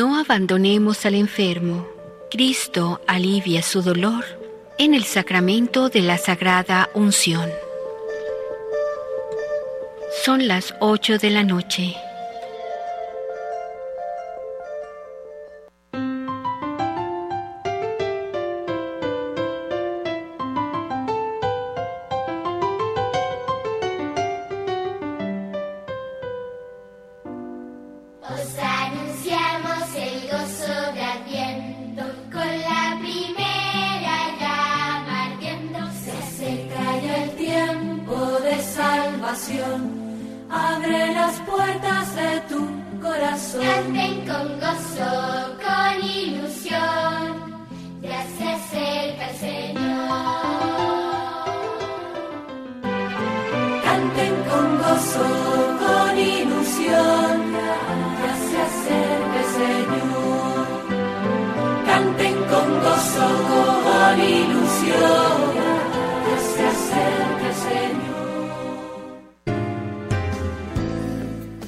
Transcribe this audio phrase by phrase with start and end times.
[0.00, 1.86] No abandonemos al enfermo.
[2.30, 4.24] Cristo alivia su dolor
[4.78, 7.50] en el sacramento de la Sagrada Unción.
[10.24, 11.96] Son las 8 de la noche.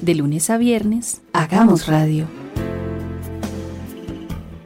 [0.03, 2.25] De lunes a viernes, hagamos radio.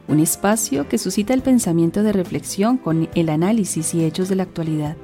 [0.08, 4.42] Un espacio que suscita el pensamiento de reflexión con el análisis y hechos de la
[4.42, 4.96] actualidad.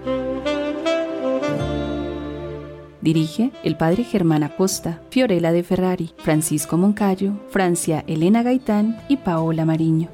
[3.00, 9.64] Dirige el padre Germán Acosta, Fiorella de Ferrari, Francisco Moncayo, Francia Elena Gaitán y Paola
[9.64, 10.08] Mariño.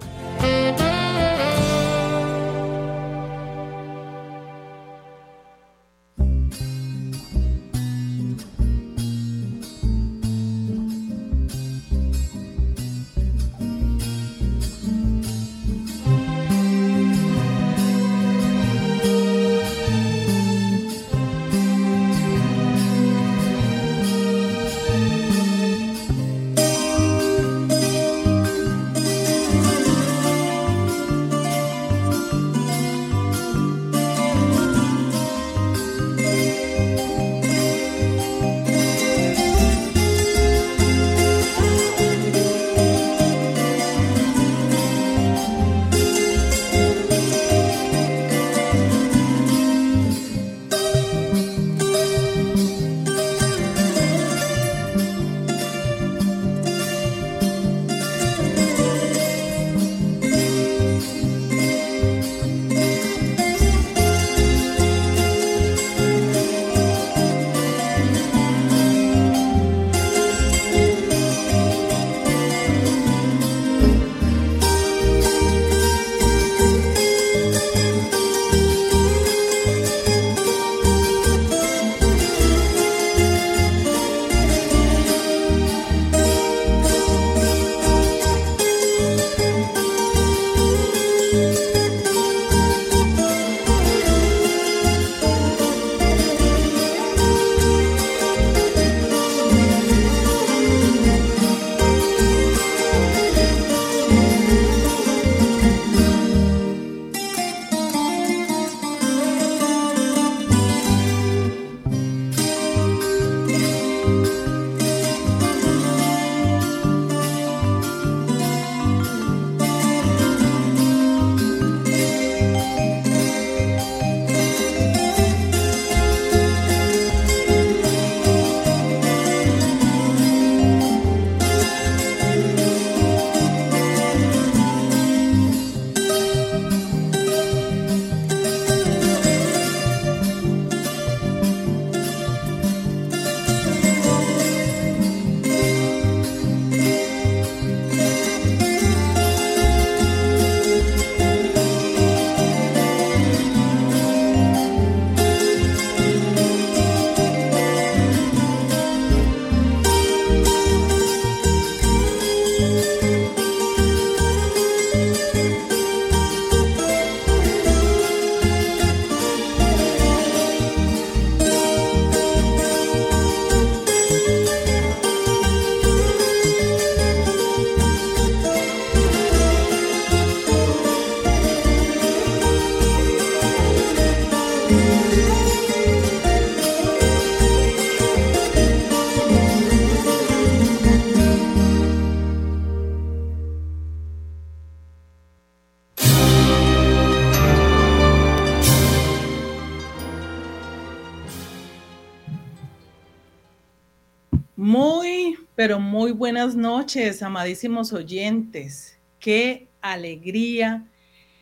[205.61, 208.99] Pero muy buenas noches, amadísimos oyentes.
[209.19, 210.87] Qué alegría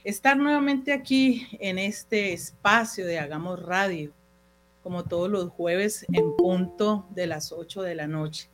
[0.02, 4.12] estar nuevamente aquí en este espacio de Hagamos Radio,
[4.82, 8.50] como todos los jueves en punto de las 8 de la noche.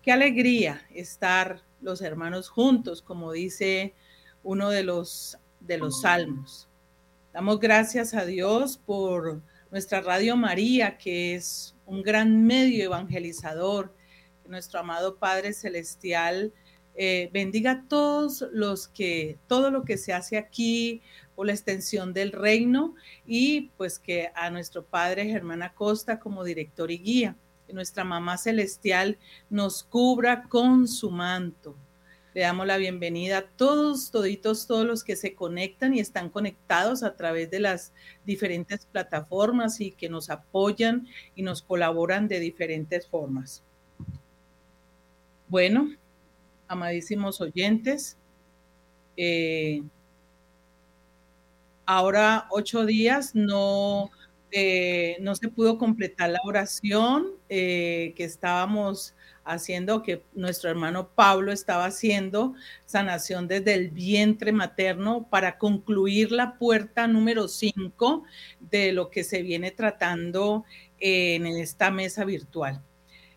[0.00, 3.92] Qué alegría estar los hermanos juntos, como dice
[4.42, 6.70] uno de los, de los salmos.
[7.34, 13.92] Damos gracias a Dios por nuestra Radio María, que es un gran medio evangelizador
[14.52, 16.52] nuestro amado Padre Celestial
[16.94, 21.00] eh, bendiga a todos los que, todo lo que se hace aquí
[21.34, 22.94] por la extensión del reino
[23.26, 27.36] y pues que a nuestro Padre Germán Acosta como director y guía,
[27.72, 29.18] nuestra Mamá Celestial
[29.48, 31.74] nos cubra con su manto.
[32.34, 37.02] Le damos la bienvenida a todos, toditos, todos los que se conectan y están conectados
[37.02, 37.94] a través de las
[38.26, 43.62] diferentes plataformas y que nos apoyan y nos colaboran de diferentes formas.
[45.52, 45.90] Bueno,
[46.66, 48.16] amadísimos oyentes,
[49.18, 49.82] eh,
[51.84, 54.10] ahora ocho días no,
[54.50, 59.14] eh, no se pudo completar la oración eh, que estábamos
[59.44, 62.54] haciendo, que nuestro hermano Pablo estaba haciendo,
[62.86, 68.24] sanación desde el vientre materno para concluir la puerta número cinco
[68.58, 70.64] de lo que se viene tratando
[70.98, 72.82] en esta mesa virtual.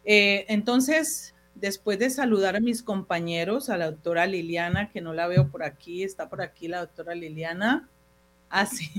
[0.05, 5.49] entonces, después de saludar a mis compañeros, a la doctora Liliana, que no la veo
[5.49, 7.89] por aquí, está por aquí la doctora Liliana.
[8.49, 8.91] Ah, sí,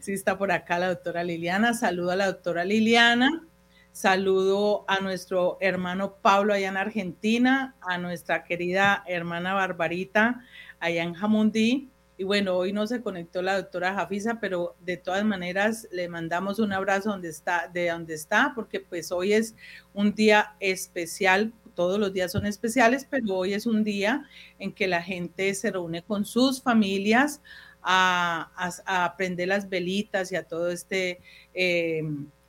[0.00, 1.74] sí está por acá la doctora Liliana.
[1.74, 3.44] Saludo a la doctora Liliana.
[3.92, 10.44] Saludo a nuestro hermano Pablo allá en Argentina, a nuestra querida hermana Barbarita
[10.78, 15.24] allá en Jamundí y bueno, hoy no se conectó la doctora Jafisa, pero de todas
[15.24, 19.54] maneras le mandamos un abrazo donde está, de donde está, porque pues hoy es
[19.94, 24.24] un día especial, todos los días son especiales, pero hoy es un día
[24.58, 27.40] en que la gente se reúne con sus familias
[27.82, 28.50] a,
[28.84, 29.16] a,
[29.46, 31.20] las velitas y a todo este
[31.54, 32.02] eh,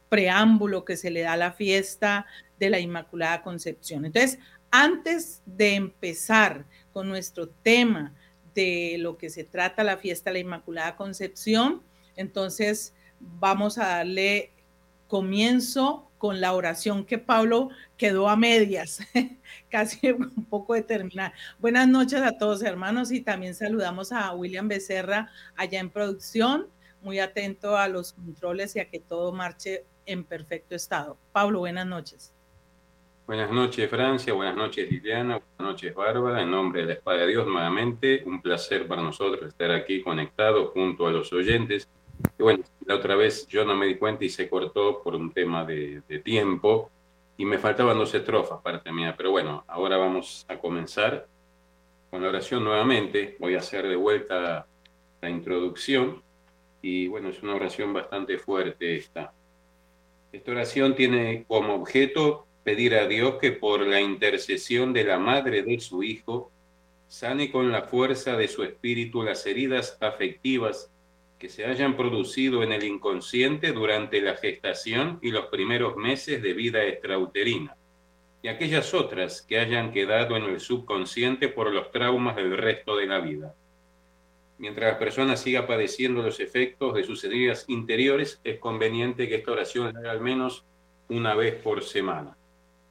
[0.09, 2.25] preámbulo que se le da a la fiesta
[2.59, 4.05] de la Inmaculada Concepción.
[4.05, 4.39] Entonces,
[4.71, 8.15] antes de empezar con nuestro tema,
[8.53, 11.81] de lo que se trata la fiesta de la Inmaculada Concepción.
[12.15, 14.51] Entonces, vamos a darle
[15.07, 18.99] comienzo con la oración que Pablo quedó a medias,
[19.69, 21.33] casi un poco determinada.
[21.59, 26.67] Buenas noches a todos hermanos y también saludamos a William Becerra allá en producción,
[27.01, 31.17] muy atento a los controles y a que todo marche en perfecto estado.
[31.31, 32.33] Pablo, buenas noches.
[33.29, 34.33] Buenas noches, Francia.
[34.33, 35.37] Buenas noches, Liliana.
[35.37, 36.41] Buenas noches, Bárbara.
[36.41, 40.71] En nombre de la Espada de Dios, nuevamente, un placer para nosotros estar aquí conectados
[40.71, 41.87] junto a los oyentes.
[42.39, 45.31] Y bueno, la otra vez yo no me di cuenta y se cortó por un
[45.31, 46.89] tema de, tiempo
[47.37, 49.13] y me faltaban dos estrofas para terminar.
[49.15, 51.27] Pero bueno, ahora vamos a comenzar
[52.09, 53.37] con la oración nuevamente.
[53.39, 54.65] Voy a hacer de vuelta
[55.21, 56.23] la introducción
[56.81, 59.31] y bueno, es una oración bastante fuerte esta.
[60.31, 65.63] Esta oración tiene como objeto pedir a Dios que por la intercesión de la madre
[65.63, 66.51] de su Hijo,
[67.07, 70.91] sane con la fuerza de su espíritu las heridas afectivas
[71.39, 76.53] que se hayan producido en el inconsciente durante la gestación y los primeros meses de
[76.53, 77.75] vida extrauterina,
[78.43, 83.07] y aquellas otras que hayan quedado en el subconsciente por los traumas del resto de
[83.07, 83.55] la vida.
[84.59, 89.53] Mientras la persona siga padeciendo los efectos de sus heridas interiores, es conveniente que esta
[89.53, 90.65] oración haga al menos
[91.07, 92.35] una vez por semana.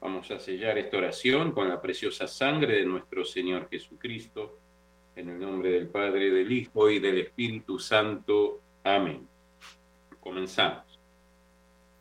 [0.00, 4.59] Vamos a sellar esta oración con la preciosa sangre de nuestro Señor Jesucristo,
[5.17, 8.61] en el nombre del Padre, del Hijo y del Espíritu Santo.
[8.85, 9.26] Amén.
[10.21, 10.85] Comenzamos.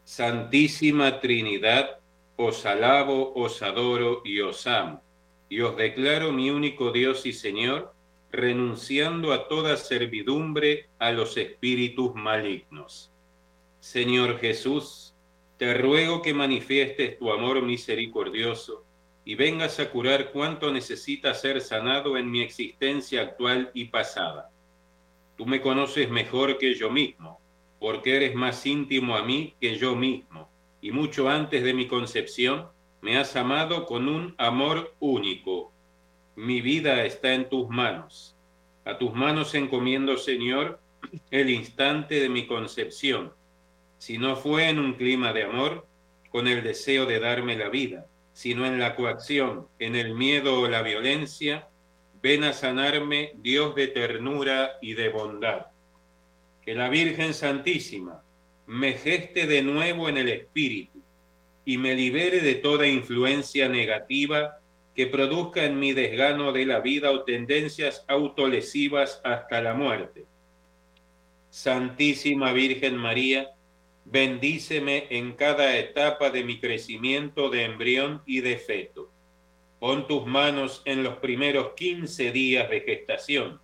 [0.04, 2.00] Santísima Trinidad,
[2.36, 5.02] os alabo, os adoro y os amo,
[5.50, 7.94] y os declaro mi único Dios y Señor,
[8.32, 13.12] renunciando a toda servidumbre a los espíritus malignos.
[13.80, 15.07] Señor Jesús,
[15.58, 18.84] te ruego que manifiestes tu amor misericordioso
[19.26, 24.52] y vengas a curar cuanto necesita ser sanado en mi existencia actual y pasada.
[25.36, 27.40] Tú me conoces mejor que yo mismo,
[27.80, 30.50] porque eres más íntimo a mí que yo mismo,
[30.80, 32.68] y mucho antes de mi concepción
[33.02, 35.72] me has amado con un amor único.
[36.36, 38.36] Mi vida está en tus manos.
[38.86, 40.80] A tus manos encomiendo, Señor,
[41.32, 43.34] el instante de mi concepción
[43.98, 45.88] si no fue en un clima de amor,
[46.30, 50.68] con el deseo de darme la vida, sino en la coacción, en el miedo o
[50.68, 51.68] la violencia,
[52.22, 55.68] ven a sanarme, Dios de ternura y de bondad.
[56.64, 58.22] Que la Virgen Santísima
[58.68, 61.02] me geste de nuevo en el Espíritu
[61.66, 64.60] y me libere de toda influencia negativa
[64.96, 70.26] que produzca en mi desgano de la vida o tendencias autolesivas hasta la muerte.
[71.50, 73.52] Santísima Virgen María,
[74.12, 79.12] bendíceme en cada etapa de mi crecimiento de embrión y de feto.
[79.80, 83.60] Pon tus manos en los primeros 15 días de gestación,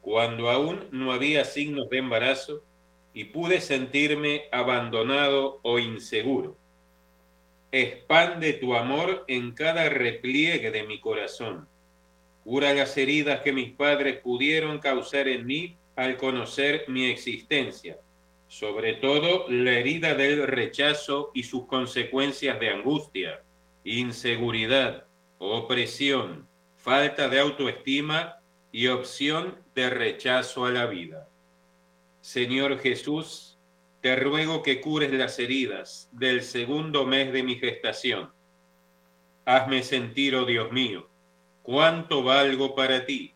[0.00, 2.62] cuando aún no había signos de embarazo
[3.12, 6.56] y pude sentirme abandonado o inseguro
[7.72, 11.68] expande tu amor en cada repliegue de mi corazón.
[12.42, 17.98] Cura las heridas que mis padres pudieron causar en mí al conocer mi existencia,
[18.50, 23.44] sobre todo la herida del rechazo y sus consecuencias de angustia,
[23.84, 25.04] inseguridad,
[25.38, 28.40] opresión, falta de autoestima
[28.72, 31.28] y opción de rechazo a la vida.
[32.22, 33.56] Señor Jesús,
[34.00, 38.32] te ruego que cures las heridas del segundo mes de mi gestación.
[39.44, 41.08] Hazme sentir, oh Dios mío,
[41.62, 43.32] cuánto valgo para ti,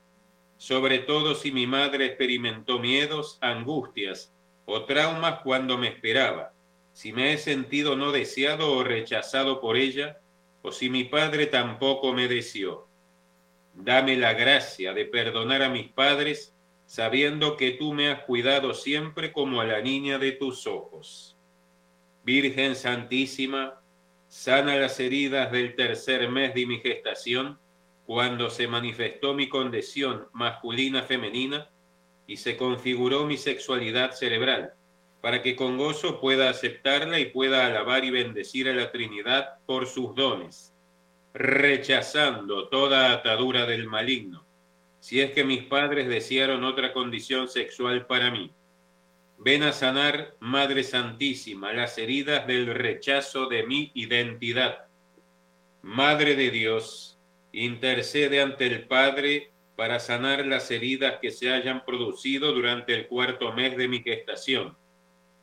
[0.56, 4.34] sobre todo si mi madre experimentó miedos, angustias
[4.66, 6.52] o traumas cuando me esperaba,
[6.92, 10.18] si me he sentido no deseado o rechazado por ella,
[10.62, 12.88] o si mi padre tampoco me deseó.
[13.75, 16.54] Dame la gracia de perdonar a mis padres
[16.87, 21.37] sabiendo que tú me has cuidado siempre como a la niña de tus ojos.
[22.23, 23.80] Virgen Santísima,
[24.28, 27.59] sana las heridas del tercer mes de mi gestación,
[28.06, 31.71] cuando se manifestó mi condición masculina-femenina
[32.26, 34.75] y se configuró mi sexualidad cerebral,
[35.21, 39.87] para que con gozo pueda aceptarla y pueda alabar y bendecir a la Trinidad por
[39.87, 40.75] sus dones,
[41.33, 44.45] rechazando toda atadura del maligno
[45.04, 48.50] si es que mis padres desearon otra condición sexual para mí.
[49.37, 54.87] Ven a sanar, Madre Santísima, las heridas del rechazo de mi identidad.
[55.83, 57.19] Madre de Dios,
[57.52, 63.52] intercede ante el Padre para sanar las heridas que se hayan producido durante el cuarto
[63.52, 64.76] mes de mi gestación.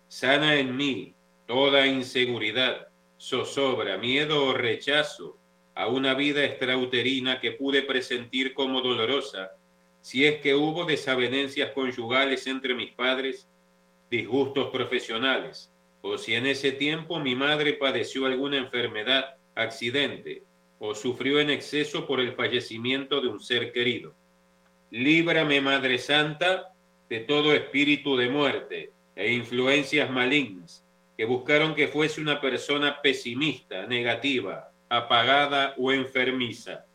[0.07, 1.13] Sana en mí
[1.45, 2.88] toda inseguridad,
[3.19, 5.38] zozobra, miedo o rechazo
[5.75, 9.51] a una vida extrauterina que pude presentir como dolorosa,
[10.01, 13.47] si es que hubo desavenencias conyugales entre mis padres,
[14.09, 15.71] disgustos profesionales,
[16.01, 20.43] o si en ese tiempo mi madre padeció alguna enfermedad, accidente,
[20.79, 24.15] o sufrió en exceso por el fallecimiento de un ser querido.
[24.91, 26.74] Líbrame, Madre Santa,
[27.10, 30.86] de todo espíritu de muerte e influencias malignas
[31.17, 36.86] que buscaron que fuese una persona pesimista, negativa, apagada o enfermiza.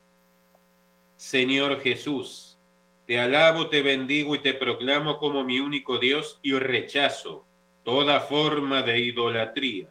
[1.17, 2.59] Señor Jesús,
[3.07, 7.47] te alabo, te bendigo y te proclamo como mi único Dios y rechazo
[7.83, 9.89] toda forma de idolatría.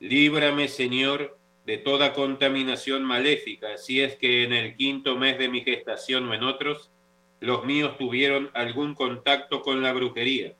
[0.00, 5.60] Líbrame, Señor, de toda contaminación maléfica, si es que en el quinto mes de mi
[5.60, 6.90] gestación o en otros,
[7.40, 10.54] los míos tuvieron algún contacto con la brujería,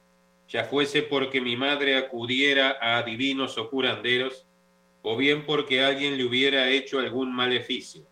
[0.49, 4.47] ya fuese porque mi madre acudiera a adivinos o curanderos,
[5.03, 8.07] o bien porque alguien le hubiera hecho algún maleficio.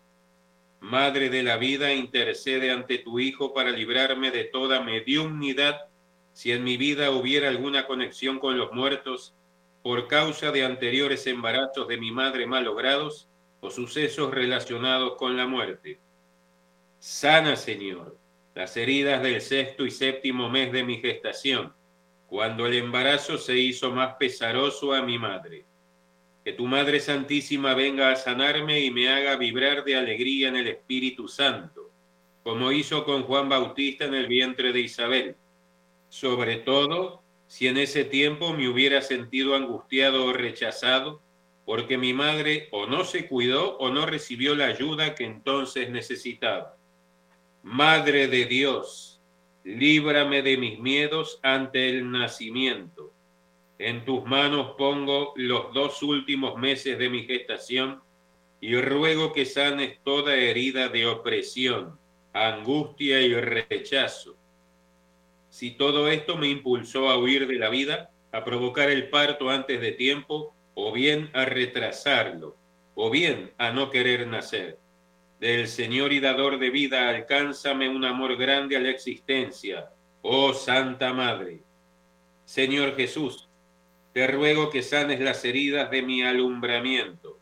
[0.79, 5.87] Madre de la vida, intercede ante tu Hijo para librarme de toda mediunidad
[6.33, 9.33] si en mi vida hubiera alguna conexión con los muertos
[9.81, 13.27] por causa de anteriores embarazos de mi madre malogrados
[13.59, 15.99] o sucesos relacionados con la muerte.
[16.99, 18.17] Sana, Señor,
[18.57, 21.73] las heridas del sexto y séptimo mes de mi gestación,
[22.27, 25.65] cuando el embarazo se hizo más pesaroso a mi madre
[26.47, 30.67] que tu Madre Santísima venga a sanarme y me haga vibrar de alegría en el
[30.67, 31.91] Espíritu Santo,
[32.41, 35.35] como hizo con Juan Bautista en el vientre de Isabel.
[36.07, 41.21] Sobre todo, si en ese tiempo me hubiera sentido angustiado o rechazado,
[41.65, 46.76] porque mi madre o no se cuidó o no recibió la ayuda que entonces necesitaba.
[47.67, 49.21] Madre de Dios,
[49.63, 53.13] líbrame de mis miedos ante el nacimiento
[53.79, 58.01] en tus manos pongo los dos últimos meses de mi gestación
[58.59, 61.99] y ruego que sanes toda herida de opresión,
[62.33, 64.35] angustia y rechazo.
[65.49, 69.79] Si todo esto me impulsó a huir de la vida, a provocar el parto antes
[69.79, 72.55] de tiempo, o bien a retrasarlo,
[72.95, 74.79] o bien a no querer nacer.
[75.39, 79.89] Del Señor y dador de vida, alcánzame un amor grande a la existencia,
[80.21, 81.59] oh Santa Madre.
[82.45, 83.47] Señor Jesús,
[84.13, 87.37] te ruego que sanes las heridas de mi alumbramiento,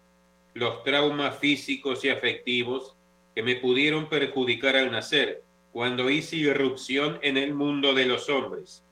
[0.54, 2.96] los traumas físicos y afectivos
[3.34, 8.84] que me pudieron perjudicar al nacer, cuando hice irrupción en el mundo de los hombres.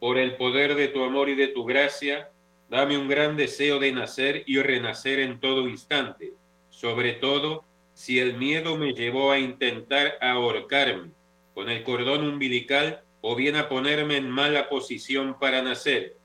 [0.00, 2.30] Por el poder de tu amor y de tu gracia,
[2.68, 6.32] Dame un gran deseo de nacer y renacer en todo instante,
[6.68, 7.64] sobre todo
[7.96, 11.12] si el miedo me llevó a intentar ahorcarme
[11.54, 16.18] con el cordón umbilical o bien a ponerme en mala posición para nacer.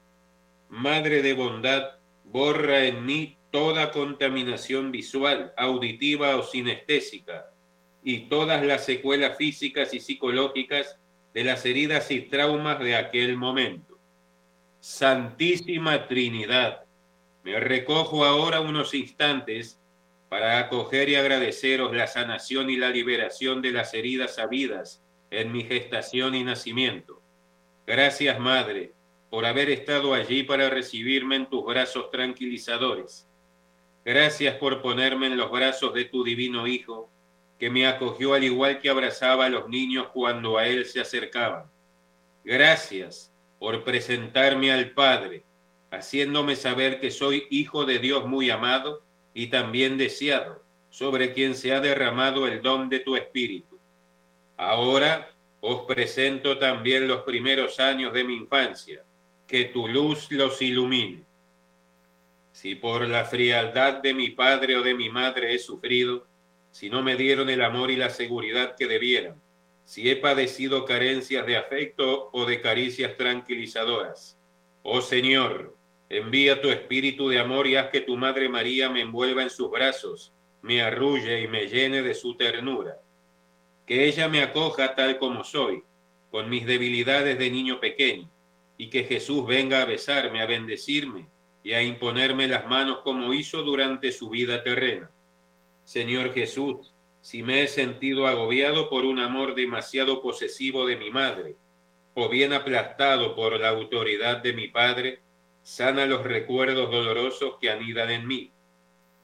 [0.67, 1.91] Madre de bondad,
[2.25, 7.45] borra en mí toda contaminación visual, auditiva o sinestésica
[8.03, 10.97] y todas las secuelas físicas y psicológicas
[11.33, 13.97] de las heridas y traumas de aquel momento.
[14.81, 16.83] Santísima Trinidad,
[17.45, 19.80] me recojo ahora unos instantes
[20.31, 25.65] para acoger y agradeceros la sanación y la liberación de las heridas habidas en mi
[25.65, 27.21] gestación y nacimiento.
[27.85, 28.93] Gracias, Madre,
[29.29, 33.27] por haber estado allí para recibirme en tus brazos tranquilizadores.
[34.05, 37.09] Gracias por ponerme en los brazos de tu divino Hijo,
[37.59, 41.65] que me acogió al igual que abrazaba a los niños cuando a Él se acercaban.
[42.45, 45.43] Gracias por presentarme al Padre,
[45.91, 51.73] haciéndome saber que soy hijo de Dios muy amado y también deseado, sobre quien se
[51.73, 53.79] ha derramado el don de tu Espíritu.
[54.57, 59.03] Ahora os presento también los primeros años de mi infancia,
[59.47, 61.23] que tu luz los ilumine.
[62.51, 66.27] Si por la frialdad de mi padre o de mi madre he sufrido,
[66.71, 69.35] si no me dieron el amor y la seguridad que debieran,
[69.85, 74.37] si he padecido carencias de afecto o de caricias tranquilizadoras.
[74.83, 75.75] Oh Señor,
[76.17, 79.71] envía tu espíritu de amor y haz que tu Madre María me envuelva en sus
[79.71, 82.99] brazos, me arrulle y me llene de su ternura.
[83.87, 85.83] Que ella me acoja tal como soy,
[86.29, 88.29] con mis debilidades de niño pequeño,
[88.77, 91.27] y que Jesús venga a besarme, a bendecirme
[91.63, 95.09] y a imponerme las manos como hizo durante su vida terrena.
[95.85, 101.55] Señor Jesús, si me he sentido agobiado por un amor demasiado posesivo de mi madre,
[102.15, 105.21] o bien aplastado por la autoridad de mi padre,
[105.63, 108.51] sana los recuerdos dolorosos que anidan en mí.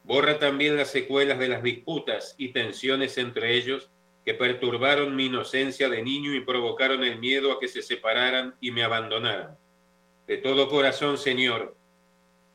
[0.03, 3.89] Borra también las secuelas de las disputas y tensiones entre ellos
[4.23, 8.71] que perturbaron mi inocencia de niño y provocaron el miedo a que se separaran y
[8.71, 9.57] me abandonaran.
[10.27, 11.77] De todo corazón, Señor,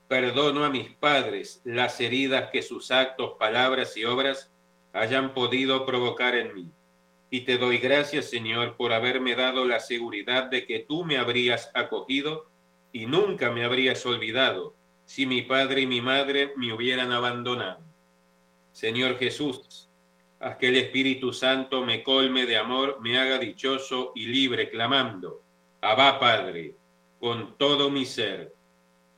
[0.07, 4.53] perdono a mis padres las heridas que sus actos, palabras y obras
[4.93, 6.71] hayan podido provocar en mí.
[7.31, 11.71] Y te doy gracias, Señor, por haberme dado la seguridad de que tú me habrías
[11.73, 12.52] acogido
[12.93, 14.75] y nunca me habrías olvidado
[15.05, 17.83] si mi padre y mi madre me hubieran abandonado.
[18.73, 19.89] Señor Jesús,
[20.41, 25.43] haz que el Espíritu Santo me colme de amor, me haga dichoso y libre, clamando,
[25.81, 26.77] Abba Padre,
[27.19, 28.53] con todo mi ser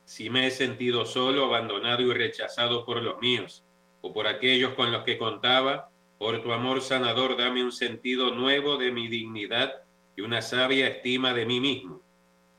[0.05, 3.65] si me he sentido solo, abandonado y rechazado por los míos
[4.01, 8.77] o por aquellos con los que contaba, por tu amor sanador dame un sentido nuevo
[8.77, 9.73] de mi dignidad
[10.15, 12.01] y una sabia estima de mí mismo.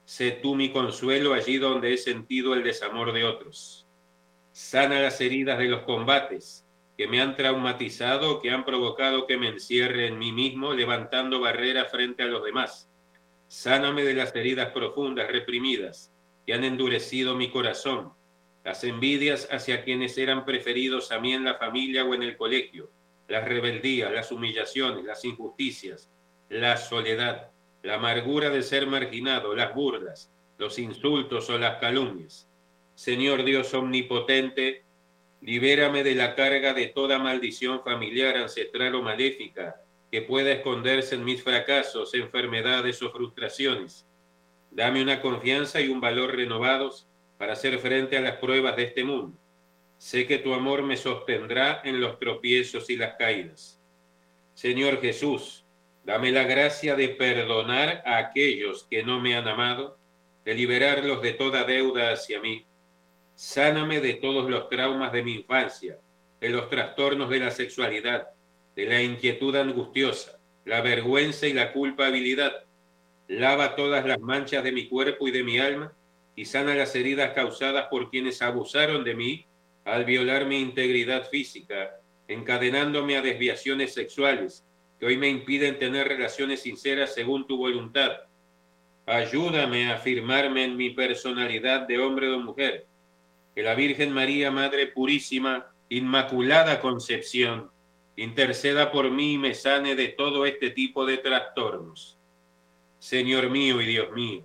[0.06, 3.88] Sé tú mi consuelo allí donde he sentido el desamor de otros.
[4.52, 6.64] Sana las heridas de los combates
[6.96, 11.90] que me han traumatizado, que han provocado que me encierre en mí mismo, levantando barreras
[11.90, 12.88] frente a los demás.
[13.48, 16.12] Sáname de las heridas profundas, reprimidas,
[16.46, 18.12] que han endurecido mi corazón,
[18.64, 22.90] las envidias hacia quienes eran preferidos a mí en la familia o en el colegio,
[23.26, 26.08] las rebeldías, las humillaciones, las injusticias,
[26.48, 27.50] la soledad,
[27.86, 32.48] la amargura de ser marginado, las burlas, los insultos o las calumnias.
[32.94, 34.84] Señor Dios omnipotente,
[35.40, 39.76] libérame de la carga de toda maldición familiar, ancestral o maléfica
[40.10, 44.06] que pueda esconderse en mis fracasos, enfermedades o frustraciones
[44.76, 49.04] Dame una confianza y un valor renovados para hacer frente a las pruebas de este
[49.04, 49.38] mundo.
[49.96, 53.80] Sé que tu amor me sostendrá en los tropiezos y las caídas.
[54.52, 55.64] Señor Jesús,
[56.06, 59.98] dame la gracia de perdonar a aquellos que no me han amado,
[60.44, 62.64] de liberarlos de toda deuda hacia mí.
[63.34, 65.98] Sáname de todos los traumas de mi infancia,
[66.40, 68.28] de los trastornos de la sexualidad,
[68.76, 72.52] de la inquietud angustiosa, la vergüenza y la culpabilidad
[73.26, 75.92] lava todas las manchas de mi cuerpo y de mi alma
[76.36, 79.46] y sana las heridas causadas por quienes abusaron de mí
[79.84, 84.64] al violar mi integridad física, encadenándome a desviaciones sexuales
[84.98, 88.12] que hoy me impiden tener relaciones sinceras según tu voluntad.
[89.04, 92.86] Ayúdame a afirmarme en mi personalidad de hombre o mujer.
[93.54, 97.70] Que la Virgen María, Madre Purísima, Inmaculada Concepción,
[98.16, 102.18] interceda por mí y me sane de todo este tipo de trastornos.
[102.98, 104.44] Señor mío y Dios mío,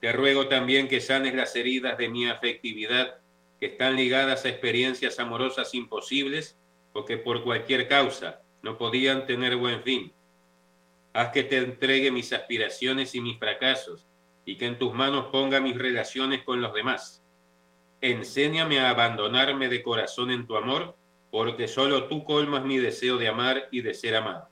[0.00, 3.18] te ruego también que sanes las heridas de mi afectividad
[3.58, 6.58] que están ligadas a experiencias amorosas imposibles
[6.92, 10.12] o que por cualquier causa no podían tener buen fin.
[11.12, 14.08] Haz que te entregue mis aspiraciones y mis fracasos
[14.44, 17.22] y que en tus manos ponga mis relaciones con los demás.
[18.00, 20.96] enséñame a abandonarme de corazón en tu amor,
[21.30, 24.48] porque solo tú colmas mi deseo de amar y de ser amado.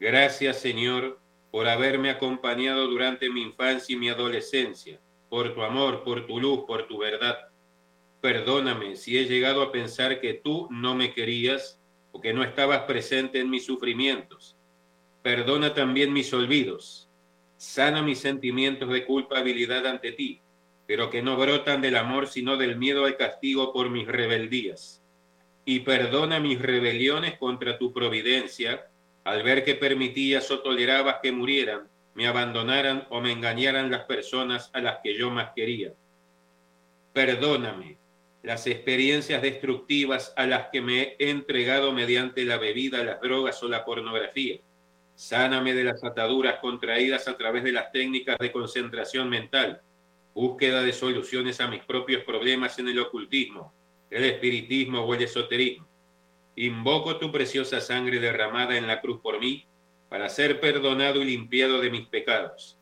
[0.00, 1.20] Gracias, Señor,
[1.52, 6.64] por haberme acompañado durante mi infancia y mi adolescencia, por tu amor, por tu luz,
[6.66, 7.38] por tu verdad.
[8.20, 11.80] Perdóname si he llegado a pensar que tú no me querías
[12.14, 14.56] o que no estabas presente en mis sufrimientos.
[15.22, 17.10] Perdona también mis olvidos.
[17.56, 20.40] Sana mis sentimientos de culpabilidad ante ti,
[20.86, 25.02] pero que no brotan del amor sino del miedo al castigo por mis rebeldías.
[25.64, 28.86] Y perdona mis rebeliones contra tu providencia
[29.24, 34.70] al ver que permitías o tolerabas que murieran, me abandonaran o me engañaran las personas
[34.72, 35.92] a las que yo más quería.
[37.12, 38.03] Perdóname
[38.44, 43.68] las experiencias destructivas a las que me he entregado mediante la bebida, las drogas o
[43.68, 44.60] la pornografía.
[45.14, 49.80] Sáname de las ataduras contraídas a través de las técnicas de concentración mental,
[50.34, 53.72] búsqueda de soluciones a mis propios problemas en el ocultismo,
[54.10, 55.88] el espiritismo o el esoterismo
[56.56, 59.66] Invoco tu preciosa sangre derramada en la cruz por mí,
[60.08, 62.78] para ser perdonado y limpiado de mis pecados.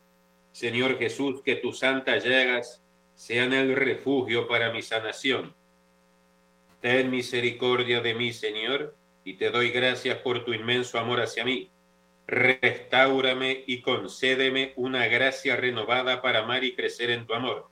[0.51, 2.83] Señor Jesús, que tus santas llagas
[3.15, 5.55] sean el refugio para mi sanación.
[6.81, 8.95] Ten misericordia de mí, Señor,
[9.25, 11.71] y te doy gracias por tu inmenso amor hacia mí.
[12.27, 17.69] Restáurame y concédeme una gracia renovada para amar y crecer en tu amor.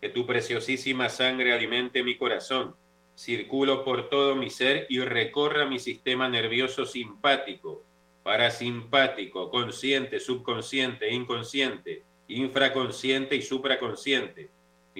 [0.00, 2.74] Que tu preciosísima sangre alimente mi corazón
[3.20, 7.84] circulo por todo mi ser y recorra mi sistema nervioso simpático,
[8.22, 14.48] parasimpático, consciente, subconsciente, inconsciente, infraconsciente y supraconsciente,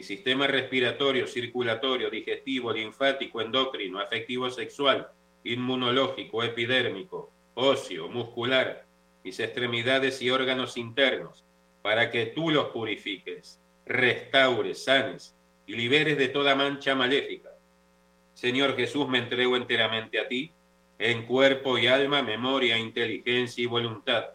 [0.00, 5.06] mi sistema respiratorio, circulatorio, digestivo, linfático, endocrino, afectivo sexual,
[5.44, 8.86] inmunológico, epidérmico, óseo, muscular,
[9.22, 11.44] mis extremidades y órganos internos,
[11.82, 15.36] para que tú los purifiques, restaures, sanes
[15.66, 17.50] y liberes de toda mancha maléfica
[18.32, 20.50] Señor Jesús, me entrego enteramente a ti,
[20.98, 24.30] en cuerpo y alma, memoria, inteligencia y voluntad.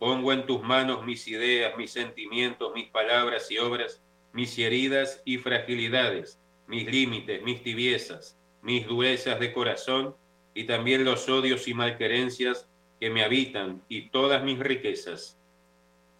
[0.00, 4.02] Pongo en tus manos mis ideas, mis sentimientos, mis palabras y obras,
[4.34, 10.16] mis heridas y fragilidades, mis límites, mis tibiezas, mis durezas de corazón
[10.54, 12.68] y también los odios y malquerencias
[13.00, 15.38] que me habitan y todas mis riquezas.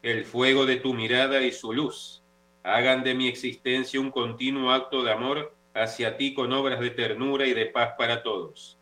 [0.03, 2.23] El fuego de tu mirada y su luz
[2.63, 7.49] hagan de mi existencia un continuo acto de amor hacia ti con obras de ternura
[7.49, 8.79] y de paz para todos.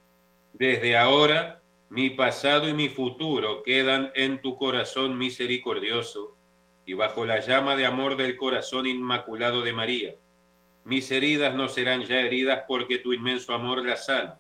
[0.53, 6.37] Desde ahora, mi pasado y mi futuro quedan en tu corazón misericordioso
[6.85, 10.15] y bajo la llama de amor del corazón inmaculado de María.
[10.85, 14.39] Mis heridas no serán ya heridas porque tu inmenso amor las sana.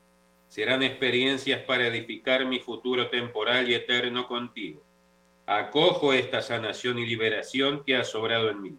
[0.49, 4.83] Serán experiencias para edificar mi futuro temporal y eterno contigo.
[5.47, 8.75] Acojo esta sanación y liberación que ha sobrado en mí.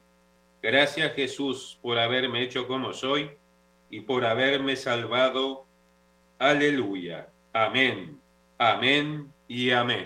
[0.62, 3.32] Gracias Jesús por haberme hecho como soy
[3.90, 5.66] y por haberme salvado.
[6.40, 7.28] Aleluya.
[7.54, 8.20] Amén.
[8.58, 10.04] Amén y amén.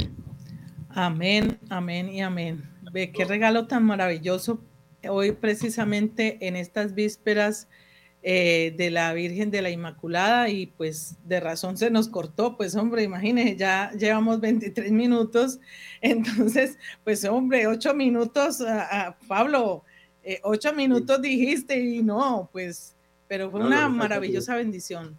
[0.90, 2.77] Amén, amén y amén.
[2.92, 4.60] Ve qué regalo tan maravilloso
[5.10, 7.68] hoy precisamente en estas vísperas
[8.24, 12.76] eh, de la Virgen de la Inmaculada y pues de razón se nos cortó, pues
[12.76, 15.60] hombre, imagínese, ya llevamos 23 minutos,
[16.02, 19.84] entonces pues hombre, ocho minutos, a, Pablo,
[20.24, 22.96] eh, ocho minutos dijiste y no, pues
[23.28, 25.16] pero fue una maravillosa bendición.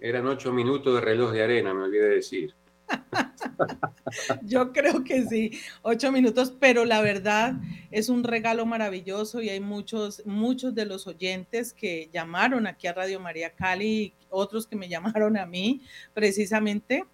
[0.00, 2.54] Eran ocho minutos de reloj de arena, me olvidé decir.
[4.42, 5.52] Yo creo que sí,
[5.82, 7.54] ocho minutos, pero la verdad
[7.90, 12.92] es un regalo maravilloso y hay muchos, muchos de los oyentes que llamaron aquí a
[12.92, 15.82] Radio María Cali, otros que me llamaron a mí
[16.14, 17.04] precisamente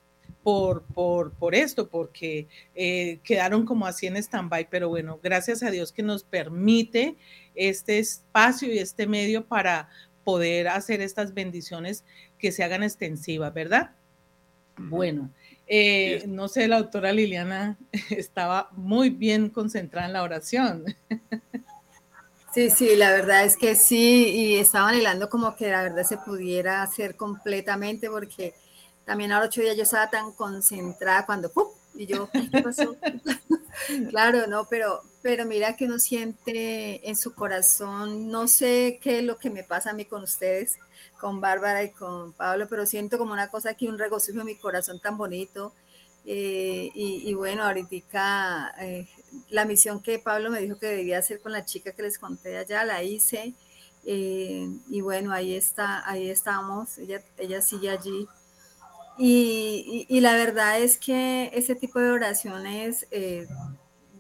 [0.43, 5.71] por, por, por esto, porque eh, quedaron como así en stand-by, pero bueno, gracias a
[5.71, 7.17] Dios que nos permite
[7.55, 9.89] este espacio y este medio para,
[10.29, 12.05] poder hacer estas bendiciones
[12.39, 13.93] que se hagan extensivas, ¿verdad?
[14.77, 15.31] Bueno,
[15.69, 17.77] eh, no sé, la autora Liliana
[18.11, 20.85] estaba muy bien concentrada en la oración.
[22.55, 26.17] Sí, sí, la verdad es que sí, y estaba anhelando como que la verdad se
[26.17, 28.55] pudiera hacer completamente, porque
[29.05, 31.69] también ahora ocho días yo estaba tan concentrada cuando ¡pum!
[31.95, 32.97] Y yo, ¿qué pasó?
[34.11, 39.25] claro, no, pero, pero mira que uno siente en su corazón, no sé qué es
[39.25, 40.79] lo que me pasa a mí con ustedes,
[41.21, 44.57] con Bárbara y con Pablo, pero siento como una cosa aquí, un regocijo en mi
[44.57, 45.75] corazón tan bonito.
[46.25, 49.09] Eh, y, bueno, ahorita eh,
[49.49, 52.59] la misión que Pablo me dijo que debía hacer con la chica que les conté
[52.59, 53.55] allá, la hice.
[54.05, 58.29] Eh, y bueno, ahí está, ahí estamos, ella, ella sigue allí
[59.19, 63.49] y, la verdad es que ese tipo de oraciones eh,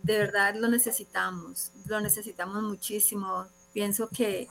[0.02, 3.46] de verdad lo necesitamos, lo necesitamos muchísimo.
[3.72, 4.48] Pienso que,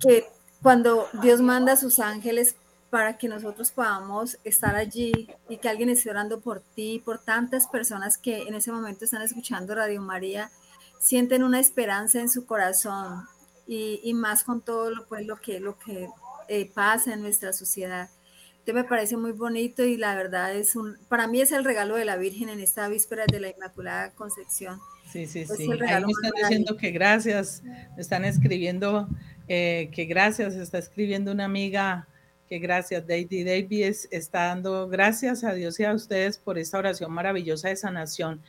[0.00, 0.26] que
[0.62, 2.56] cuando Dios manda a sus ángeles
[2.90, 7.68] para que nosotros podamos estar allí y que alguien esté orando por ti, por tantas
[7.68, 10.50] personas que en ese momento están escuchando Radio María,
[10.98, 13.26] sienten una esperanza en su corazón
[13.66, 16.08] y, más con todo lo, pues, lo que, lo que
[16.48, 18.10] eh, pasa en nuestra sociedad.
[18.58, 21.94] Entonces me parece muy bonito y la verdad es un, para mí es el regalo
[21.94, 24.80] de la Virgen en esta víspera de la Inmaculada Concepción.
[25.10, 25.62] Sí, sí, sí.
[25.62, 29.08] Ahí me están diciendo que gracias, me están escribiendo
[29.52, 32.06] eh, que gracias, está escribiendo una amiga
[32.48, 37.10] que gracias, David Davis está dando gracias a Dios y a ustedes por esta oración
[37.10, 38.42] maravillosa de sanación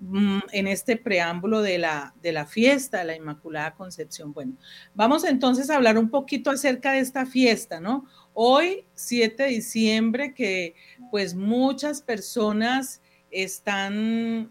[0.00, 4.32] mm, en este preámbulo de la, de la fiesta de la Inmaculada Concepción.
[4.32, 4.54] Bueno,
[4.96, 8.08] vamos entonces a hablar un poquito acerca de esta fiesta, ¿no?
[8.34, 10.74] Hoy, 7 de diciembre, que
[11.12, 14.50] pues muchas personas están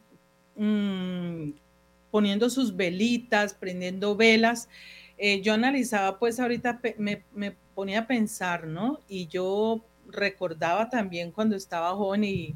[0.56, 1.52] mm,
[2.12, 4.70] poniendo sus velitas, prendiendo velas.
[5.17, 9.01] Eh, yo analizaba pues ahorita, me, me ponía a pensar, ¿no?
[9.08, 12.56] Y yo recordaba también cuando estaba joven y,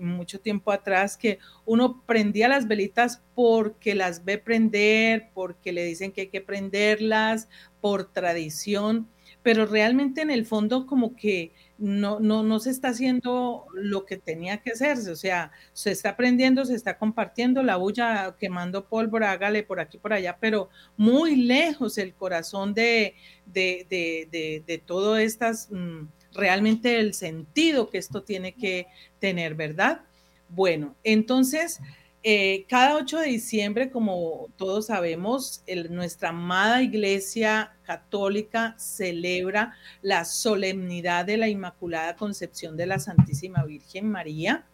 [0.00, 6.12] mucho tiempo atrás que uno prendía las velitas porque las ve prender, porque le dicen
[6.12, 7.48] que hay que prenderlas,
[7.80, 9.08] por tradición,
[9.42, 14.16] pero realmente en el fondo como que no, no, no se está haciendo lo que
[14.16, 19.30] tenía que hacerse, o sea, se está aprendiendo, se está compartiendo la bulla, quemando pólvora,
[19.30, 23.14] hágale por aquí, por allá, pero muy lejos el corazón de,
[23.46, 28.88] de, de, de, todo estas, mm, realmente el sentido que esto tiene que
[29.20, 30.02] tener, ¿verdad?
[30.48, 31.80] Bueno, entonces
[32.24, 41.24] eh, cada 8 de diciembre, como todos sabemos, nuestra amada Iglesia Católica celebra la solemnidad
[41.24, 44.66] de la Inmaculada Concepción de la Santísima Virgen María.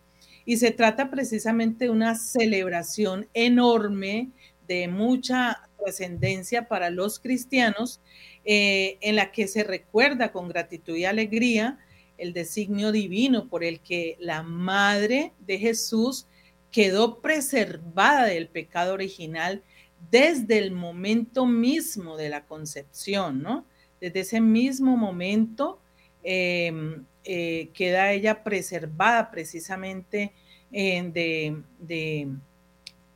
[0.46, 4.30] Y se trata precisamente de una celebración enorme
[4.66, 8.00] de mucha trascendencia para los cristianos,
[8.46, 11.78] eh, en la que se recuerda con gratitud y alegría
[12.16, 16.26] el designio divino por el que la Madre de Jesús
[16.74, 19.62] quedó preservada del pecado original
[20.10, 23.64] desde el momento mismo de la concepción, ¿no?
[24.00, 25.78] Desde ese mismo momento
[26.24, 30.32] em, eh, queda ella preservada precisamente
[30.72, 32.28] de, de,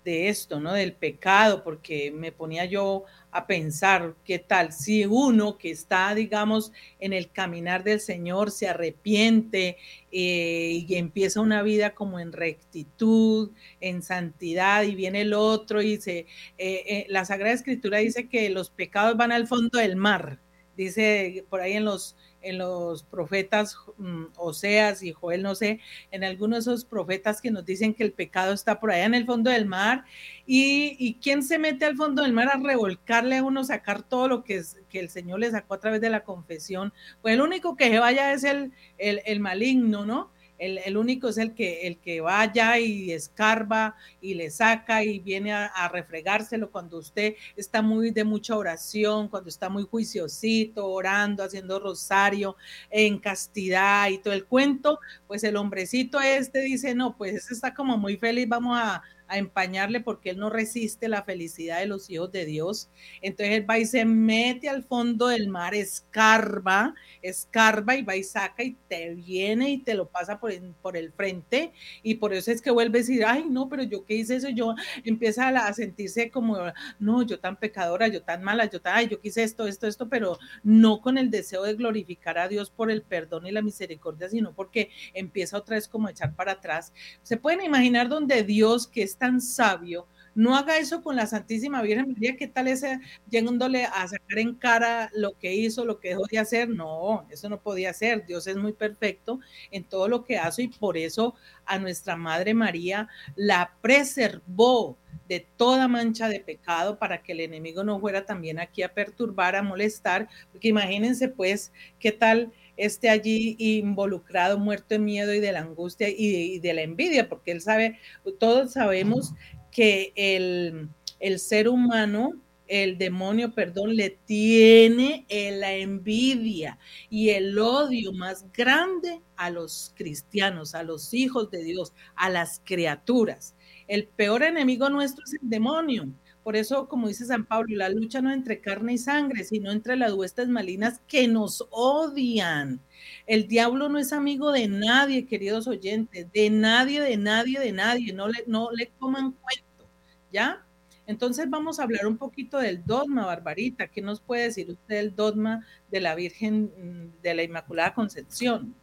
[0.09, 0.73] esto, ¿no?
[0.73, 6.73] Del pecado, porque me ponía yo a pensar qué tal si uno que está, digamos,
[6.99, 9.77] en el caminar del Señor se arrepiente
[10.11, 15.97] eh, y empieza una vida como en rectitud, en santidad, y viene el otro y
[15.97, 20.40] dice, eh, eh, la Sagrada Escritura dice que los pecados van al fondo del mar,
[20.77, 26.24] dice por ahí en los en los profetas mm, Oseas y Joel, no sé, en
[26.24, 29.27] algunos de esos profetas que nos dicen que el pecado está por allá en el
[29.27, 30.05] fondo del mar.
[30.46, 34.29] ¿Y, y quién se mete al fondo del mar a revolcarle a uno, sacar todo
[34.29, 36.92] lo que, es, que el Señor le sacó a través de la confesión?
[37.22, 40.31] Pues el único que se vaya es el, el, el maligno, ¿no?
[40.59, 45.53] El, único es el que, el que vaya y escarba y le saca y viene
[45.53, 51.79] a, refregárselo cuando usted está muy de mucha oración, cuando está muy juiciosito, orando, haciendo
[51.79, 52.57] rosario,
[52.90, 57.97] en castidad y todo el cuento, pues el hombrecito este dice, no, pues está como
[57.97, 62.33] muy feliz, vamos a, a empañarle porque él no resiste la felicidad de los hijos
[62.33, 62.91] de Dios.
[63.23, 68.25] Entonces él va y se mete al fondo del mar, escarba, escarba y va y
[68.25, 72.51] saca y te viene y te lo pasa por, por el frente y por eso
[72.51, 75.73] es que vuelve a decir, ay no, pero yo qué hice eso, yo empieza a,
[75.73, 76.57] sentirse como,
[76.99, 80.09] no, yo tan pecadora, yo tan mala, yo tan, ay, yo quise esto, esto, esto,
[80.09, 84.29] pero no con el deseo de glorificar a Dios por el perdón y la misericordia,
[84.29, 86.93] sino porque empieza otra vez como a echar para atrás.
[87.23, 90.07] Se pueden imaginar donde Dios, que es tan sabio,
[90.38, 94.55] no haga eso con la Santísima Virgen María, ¿qué tal ese llegándole a sacar en
[94.55, 96.68] cara lo que hizo, lo que dejó de hacer?
[96.68, 98.24] No, eso no podía ser.
[98.24, 99.40] Dios es muy perfecto
[99.72, 101.35] en todo lo que hace y por eso
[101.66, 104.96] a nuestra Madre María la preservó
[105.29, 109.57] de toda mancha de pecado para que el enemigo no fuera también aquí a perturbar,
[109.57, 115.51] a molestar, porque imagínense pues qué tal esté allí involucrado, muerto de miedo y de
[115.51, 117.98] la angustia y de, la envidia, porque él sabe,
[118.38, 119.35] todos sabemos
[119.70, 122.33] que el, ser humano,
[122.66, 126.78] el demonio, perdón, le tiene la envidia
[127.09, 132.61] y el odio más grande a los cristianos, a los hijos de Dios, a las
[132.64, 133.54] criaturas.
[133.87, 136.09] El peor enemigo nuestro es el demonio.
[136.42, 139.96] Por eso, como dice San Pablo, la lucha no entre carne y sangre, sino entre
[139.96, 142.81] las huestes malignas que nos odian.
[143.27, 148.12] El diablo no es amigo de nadie, queridos oyentes, de nadie, de nadie, de nadie.
[148.12, 149.87] No le, no le coman cuento,
[150.33, 150.64] ¿ya?
[151.07, 153.88] Entonces vamos a hablar un poquito del dogma, Barbarita.
[153.88, 158.74] ¿Qué nos puede decir usted del dogma de la Virgen mm, de la Inmaculada Concepción?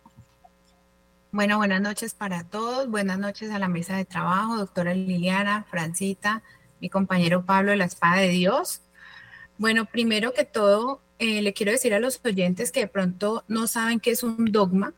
[1.31, 2.89] Bueno, buenas noches para todos.
[2.89, 6.41] Buenas noches a la mesa de trabajo, doctora Liliana, Francita,
[6.85, 8.81] mi compañero Pablo de la Espada de Dios.
[9.57, 13.65] Bueno, primero que todo, eh, le quiero decir a los oyentes que de pronto no
[13.65, 14.93] saben qué es un dogma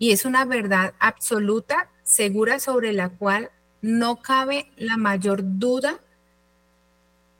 [0.00, 6.00] y es una verdad absoluta, segura, sobre la cual no cabe la mayor duda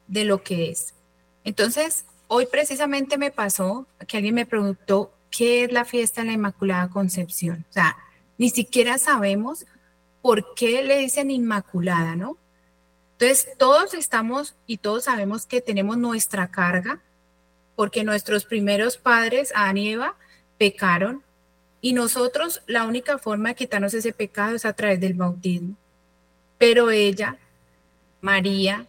[0.06, 0.94] de lo que es.
[1.42, 6.34] Entonces, hoy precisamente me pasó que alguien me preguntó qué es la fiesta de la
[6.34, 7.66] Inmaculada Concepción.
[7.68, 7.96] O sea,
[8.38, 9.66] ni siquiera sabemos
[10.20, 12.36] por qué le dicen Inmaculada, ¿no?
[13.22, 17.00] Entonces, todos estamos y todos sabemos que tenemos nuestra carga,
[17.76, 20.16] porque nuestros primeros padres, Adán y Eva,
[20.58, 21.22] pecaron,
[21.80, 25.76] y nosotros la única forma de quitarnos ese pecado es a través del bautismo.
[26.58, 27.38] Pero ella,
[28.20, 28.88] María,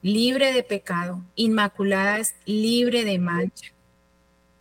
[0.00, 3.66] libre de pecado, inmaculada es libre de mancha.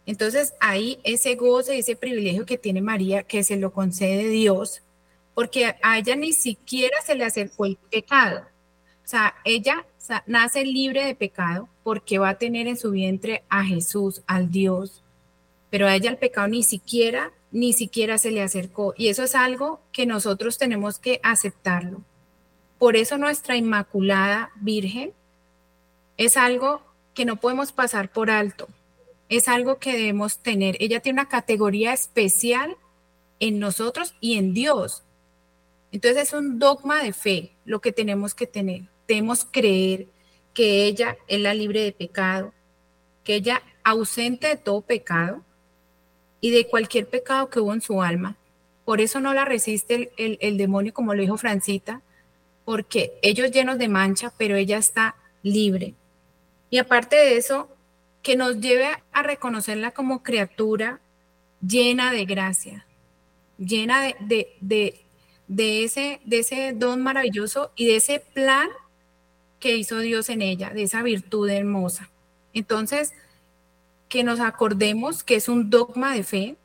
[0.06, 4.82] Entonces ahí ese gozo y ese privilegio que tiene María, que se lo concede Dios,
[5.34, 8.44] porque a ella ni siquiera se le acercó el pecado.
[9.08, 9.86] O sea, ella
[10.26, 15.02] nace libre de pecado porque va a tener en su vientre a Jesús, al Dios.
[15.70, 18.94] Pero a ella el pecado ni siquiera, ni siquiera se le acercó.
[18.98, 22.02] Y eso es algo que nosotros tenemos que aceptarlo.
[22.80, 25.14] Por eso nuestra Inmaculada Virgen
[26.18, 26.82] es algo
[27.14, 28.68] que no podemos pasar por alto,
[29.30, 30.76] es algo que debemos tener.
[30.82, 32.76] Ella tiene una categoría especial
[33.40, 35.04] en nosotros y en Dios.
[35.94, 38.90] Entonces es un dogma de fe lo que tenemos que tener.
[39.08, 40.08] Debemos creer
[40.54, 42.54] que ella es la libre de pecado,
[43.24, 45.44] que ella ausente de todo pecado
[46.42, 48.38] y de cualquier pecado que hubo en su alma.
[48.86, 52.02] Por eso no la resiste el, el demonio, como lo dijo Francita,
[52.66, 55.94] porque ellos llenos de mancha, pero ella está libre.
[56.70, 57.70] Y aparte de eso,
[58.22, 61.00] que nos lleve a reconocerla como criatura
[61.66, 62.86] llena de gracia,
[63.58, 68.68] llena de, de, ese, de ese don maravilloso y de ese plan
[69.60, 72.10] que hizo Dios en ella, de esa virtud hermosa.
[72.54, 73.14] Entonces,
[74.10, 76.56] que nos acordemos que es un dogma de fe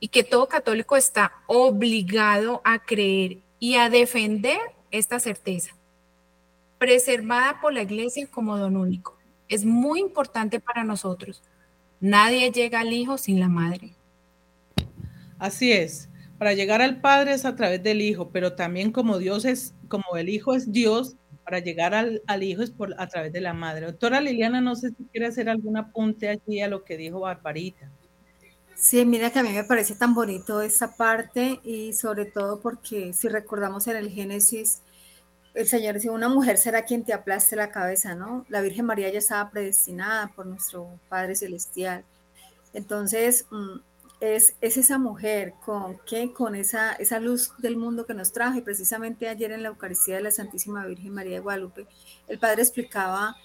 [0.00, 4.58] y que todo católico está obligado a creer y a defender
[4.90, 5.74] esta certeza,
[6.78, 9.14] preservada por la iglesia como don único
[9.48, 11.42] es muy importante para nosotros.
[12.00, 13.94] Nadie llega al Hijo sin la Madre.
[15.38, 16.08] Así es.
[16.38, 20.16] Para llegar al Padre es a través del Hijo, pero también como Dios es, como
[20.16, 23.86] el Hijo es Dios, para llegar al, Hijo es por, a través de la Madre.
[23.86, 27.90] Doctora Liliana, no sé si quiere hacer algún apunte aquí a lo que dijo Barbarita.
[28.74, 33.12] Sí, mira que a mí me parece tan bonito esta parte y sobre todo porque
[33.12, 34.82] si recordamos en el Génesis,
[35.54, 38.44] el Señor dice, una mujer será quien te aplaste la cabeza, ¿no?
[38.48, 42.04] La Virgen María ya estaba predestinada por nuestro Padre Celestial.
[42.72, 43.78] Entonces, mm,
[44.24, 48.58] es, es esa mujer con que con esa, esa luz del mundo que nos trajo.
[48.58, 51.86] Y precisamente ayer en la Eucaristía de la Santísima Virgen María de Guadalupe,
[52.28, 53.36] el Padre explicaba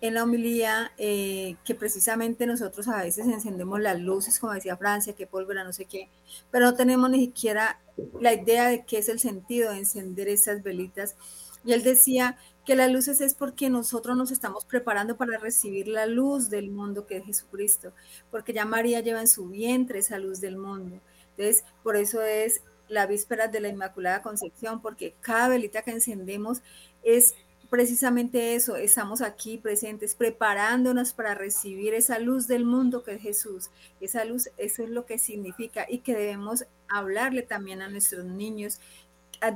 [0.00, 5.14] en la homilía eh, que precisamente nosotros a veces encendemos las luces, como decía Francia,
[5.14, 6.08] que pólvora, no sé qué,
[6.52, 7.80] pero no tenemos ni siquiera
[8.20, 11.16] la idea de qué es el sentido de encender esas velitas
[11.64, 12.38] y él decía
[12.68, 17.06] que las luces es porque nosotros nos estamos preparando para recibir la luz del mundo
[17.06, 17.94] que es Jesucristo,
[18.30, 21.00] porque ya María lleva en su vientre esa luz del mundo.
[21.30, 26.60] Entonces, por eso es la víspera de la Inmaculada Concepción, porque cada velita que encendemos
[27.02, 27.34] es
[27.70, 33.70] precisamente eso, estamos aquí presentes, preparándonos para recibir esa luz del mundo que es Jesús.
[34.02, 38.78] Esa luz, eso es lo que significa y que debemos hablarle también a nuestros niños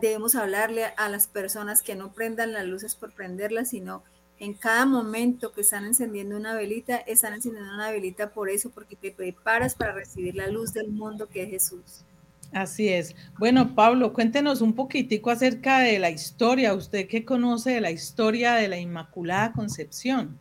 [0.01, 4.03] debemos hablarle a las personas que no prendan las luces por prenderlas, sino
[4.39, 8.97] en cada momento que están encendiendo una velita, están encendiendo una velita por eso, porque
[8.97, 12.05] te preparas para recibir la luz del mundo que es Jesús.
[12.53, 13.14] Así es.
[13.39, 16.74] Bueno, Pablo, cuéntenos un poquitico acerca de la historia.
[16.74, 20.39] ¿Usted qué conoce de la historia de la Inmaculada Concepción?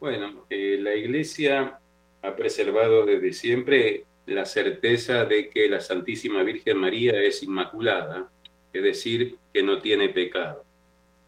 [0.00, 1.78] Bueno, eh, la iglesia
[2.22, 8.30] ha preservado desde siempre la certeza de que la Santísima Virgen María es inmaculada,
[8.72, 10.64] es decir, que no tiene pecado.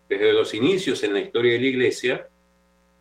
[0.09, 2.29] Desde los inicios en la historia de la Iglesia,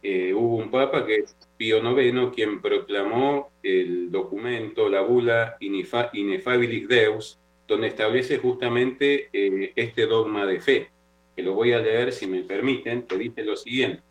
[0.03, 6.87] eh, hubo un papa que es Pío IX, quien proclamó el documento, la bula Inefabilis
[6.87, 7.37] Deus,
[7.67, 10.89] donde establece justamente eh, este dogma de fe,
[11.35, 14.01] que lo voy a leer si me permiten, que dice lo siguiente,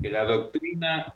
[0.00, 1.14] que la doctrina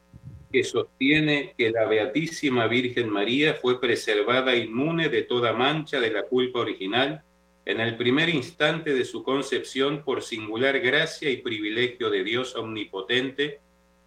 [0.52, 6.22] que sostiene que la Beatísima Virgen María fue preservada inmune de toda mancha de la
[6.22, 7.22] culpa original
[7.66, 13.58] en el primer instante de su concepción por singular gracia y privilegio de Dios omnipotente,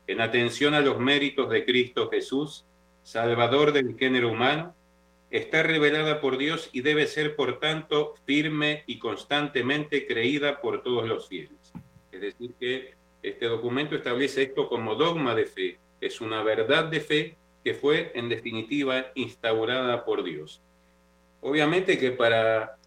[0.07, 2.65] en atención a los méritos de Cristo Jesús,
[3.03, 4.73] Salvador del género humano,
[5.29, 11.07] está revelada por Dios y debe ser, por tanto, firme y constantemente creída por todos
[11.07, 11.73] los fieles.
[12.11, 17.01] Es decir, que este documento establece esto como dogma de fe, es una verdad de
[17.01, 20.61] fe que fue, en definitiva, instaurada por Dios.
[21.41, 22.77] Obviamente que para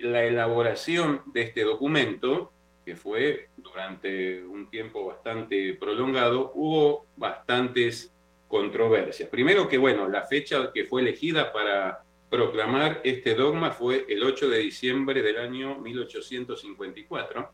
[0.00, 2.50] la elaboración de este documento,
[2.84, 8.12] que fue durante un tiempo bastante prolongado, hubo bastantes
[8.48, 9.28] controversias.
[9.28, 14.48] Primero que, bueno, la fecha que fue elegida para proclamar este dogma fue el 8
[14.48, 17.50] de diciembre del año 1854,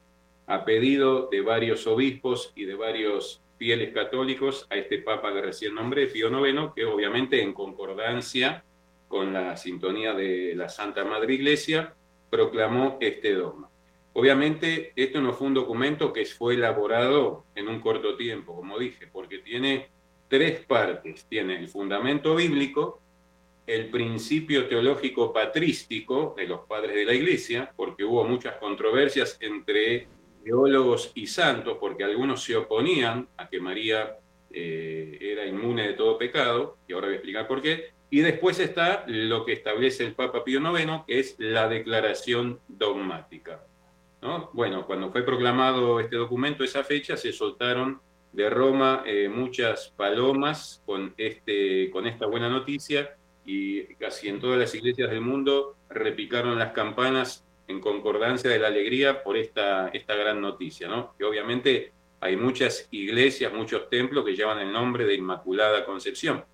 [0.46, 5.74] a pedido de varios obispos y de varios fieles católicos a este papa que recién
[5.74, 8.64] nombré, Pío IX, que obviamente en concordancia
[9.08, 11.94] con la sintonía de la Santa Madre Iglesia,
[12.30, 13.68] proclamó este dogma.
[14.12, 19.06] Obviamente, esto no fue un documento que fue elaborado en un corto tiempo, como dije,
[19.06, 19.88] porque tiene
[20.28, 21.26] tres partes.
[21.28, 23.00] Tiene el fundamento bíblico,
[23.66, 30.08] el principio teológico patrístico de los padres de la Iglesia, porque hubo muchas controversias entre
[30.44, 34.16] teólogos y santos, porque algunos se oponían a que María
[34.50, 38.58] eh, era inmune de todo pecado, y ahora voy a explicar por qué, y después
[38.58, 43.64] está lo que establece el Papa Pío IX, que es la declaración dogmática.
[44.22, 44.50] ¿no?
[44.52, 48.00] Bueno, cuando fue proclamado este documento, esa fecha, se soltaron
[48.32, 54.58] de Roma eh, muchas palomas con, este, con esta buena noticia y casi en todas
[54.58, 60.14] las iglesias del mundo repicaron las campanas en concordancia de la alegría por esta, esta
[60.14, 61.14] gran noticia, ¿no?
[61.16, 66.44] Que obviamente hay muchas iglesias, muchos templos que llevan el nombre de Inmaculada Concepción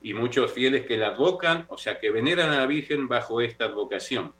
[0.00, 3.64] y muchos fieles que la advocan, o sea, que veneran a la Virgen bajo esta
[3.66, 4.32] advocación.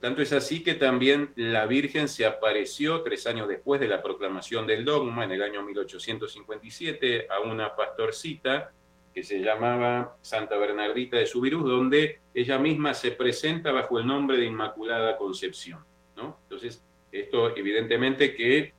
[0.00, 4.66] Tanto es así que también la Virgen se apareció tres años después de la proclamación
[4.66, 8.72] del dogma, en el año 1857, a una pastorcita
[9.18, 14.36] que se llamaba Santa Bernardita de Subirús, donde ella misma se presenta bajo el nombre
[14.36, 15.80] de Inmaculada Concepción.
[16.16, 16.38] ¿no?
[16.44, 18.72] Entonces, esto evidentemente que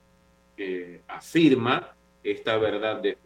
[1.08, 3.18] afirma esta verdad de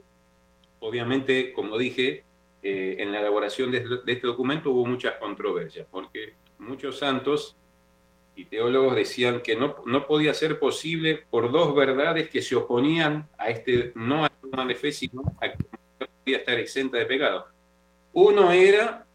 [0.86, 2.26] Obviamente, como dije,
[2.61, 7.55] eh, en la elaboración de, este documento hubo muchas controversias, porque muchos santos
[8.36, 13.30] y teólogos decían que no, no podía ser posible por dos verdades que se oponían
[13.38, 15.64] a este, no a la de fe, sino a que
[16.24, 17.47] podía estar exenta de pecado.
[18.13, 19.05] Uno era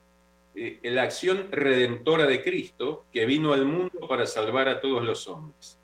[0.54, 5.26] eh, la acción redentora de Cristo, que vino al mundo para salvar a todos los
[5.28, 5.78] hombres.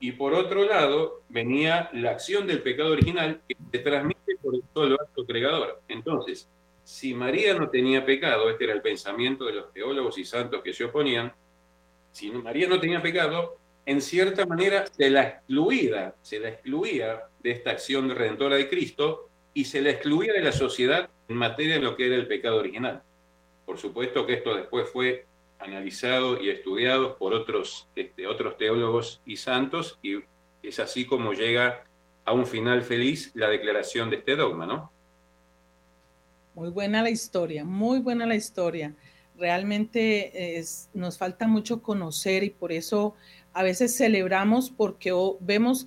[0.00, 4.62] Y por otro lado, venía la acción del pecado original que se transmite por el
[4.74, 5.80] solo acto creador.
[5.88, 6.48] Entonces,
[6.84, 10.72] si María no tenía pecado, este era el pensamiento de los teólogos y santos que
[10.72, 11.32] se oponían,
[12.10, 17.50] si María no tenía pecado, en cierta manera se la excluía, se la excluía de
[17.52, 21.80] esta acción redentora de Cristo y se la excluía de la sociedad en materia de
[21.80, 23.02] lo que era el pecado original.
[23.66, 25.26] Por supuesto que esto después fue
[25.58, 30.20] analizado y estudiado por otros, este, otros teólogos y santos y
[30.62, 31.84] es así como llega
[32.24, 34.90] a un final feliz la declaración de este dogma, ¿no?
[36.54, 38.94] Muy buena la historia, muy buena la historia.
[39.38, 43.14] Realmente es, nos falta mucho conocer y por eso
[43.52, 45.86] a veces celebramos porque vemos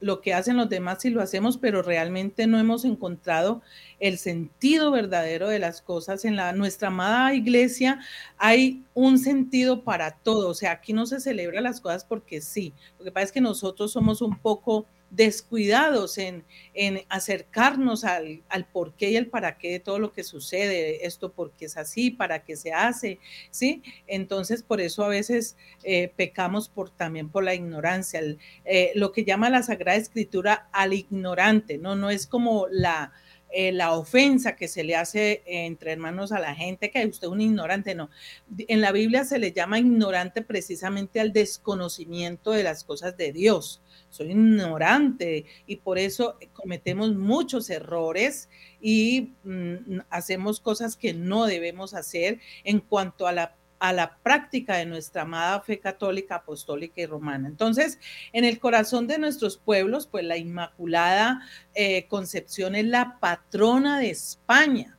[0.00, 3.62] lo que hacen los demás y lo hacemos, pero realmente no hemos encontrado
[3.98, 6.24] el sentido verdadero de las cosas.
[6.24, 7.98] En la, nuestra amada iglesia
[8.36, 10.48] hay un sentido para todo.
[10.50, 12.72] O sea, aquí no se celebra las cosas porque sí.
[12.98, 16.44] Lo que pasa es que nosotros somos un poco descuidados en,
[17.08, 21.32] acercarnos al, al, por qué y el para qué de todo lo que sucede, esto
[21.32, 23.18] porque es así, para qué se hace,
[23.50, 23.82] ¿sí?
[24.06, 28.20] Entonces, por eso a veces eh, pecamos por, también por la ignorancia,
[28.64, 31.96] eh, lo que llama la Sagrada Escritura al ignorante, ¿no?
[31.96, 33.12] No es como la,
[33.50, 37.32] eh, la ofensa que se le hace entre hermanos a la gente, que usted es
[37.32, 38.10] un ignorante, no.
[38.56, 43.82] En la Biblia se le llama ignorante precisamente al desconocimiento de las cosas de Dios
[44.10, 48.48] soy ignorante y por eso cometemos muchos errores
[48.80, 54.76] y mm, hacemos cosas que no debemos hacer en cuanto a la a la práctica
[54.76, 57.48] de nuestra amada fe católica, apostólica y romana.
[57.48, 57.98] Entonces,
[58.32, 61.40] en el corazón de nuestros pueblos, pues la Inmaculada
[61.74, 64.97] eh, Concepción es la patrona de España.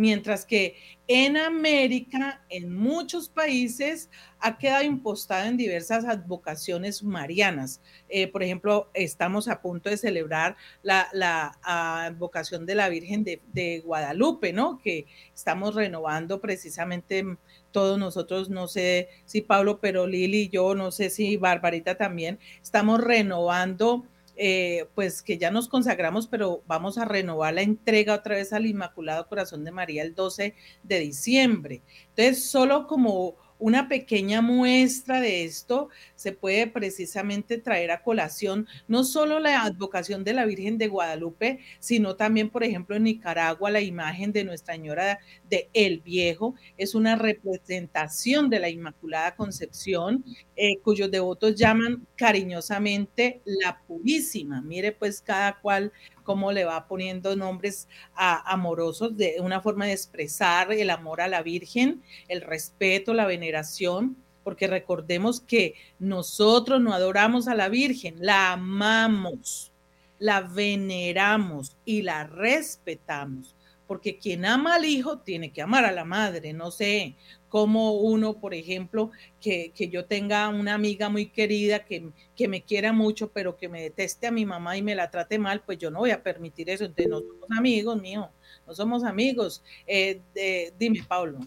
[0.00, 0.76] Mientras que
[1.08, 7.82] en América, en muchos países, ha quedado impostada en diversas advocaciones marianas.
[8.08, 13.80] Eh, por ejemplo, estamos a punto de celebrar la, advocación de la Virgen de, de,
[13.80, 14.78] Guadalupe, ¿no?
[14.78, 17.36] Que estamos renovando precisamente
[17.70, 23.02] todos nosotros, no sé si Pablo, pero Lili, yo, no sé si Barbarita también, estamos
[23.02, 24.06] renovando
[24.42, 28.64] eh, pues que ya nos consagramos, pero vamos a renovar la entrega otra vez al
[28.64, 31.82] Inmaculado Corazón de María el 12 de diciembre.
[32.08, 39.04] Entonces, solo como una pequeña muestra de esto se puede precisamente traer a colación no
[39.04, 43.80] solo la advocación de la Virgen de Guadalupe, sino también, por ejemplo, en Nicaragua, la
[43.80, 45.18] imagen de Nuestra Señora
[45.48, 50.22] de El Viejo es una representación de la Inmaculada Concepción,
[50.56, 54.60] eh, cuyos devotos llaman cariñosamente la Purísima.
[54.60, 55.90] Mire, pues cada cual
[56.22, 61.42] cómo le va poniendo nombres amorosos de una forma de expresar el amor a la
[61.42, 68.52] Virgen, el respeto, la veneración, porque recordemos que nosotros no adoramos a la Virgen, la
[68.52, 69.72] amamos,
[70.18, 73.54] la veneramos y la respetamos
[73.90, 77.16] porque quien ama al hijo tiene que amar a la madre, no sé,
[77.48, 79.10] como uno, por ejemplo,
[79.40, 83.82] que, yo tenga una amiga muy querida que, que, me quiera mucho, pero que me
[83.82, 86.70] deteste a mi mamá y me la trate mal, pues yo no voy a permitir
[86.70, 86.84] eso.
[86.84, 88.30] Entonces, no somos amigos, mío,
[88.64, 89.60] no somos amigos.
[90.78, 91.40] Dime, Pablo.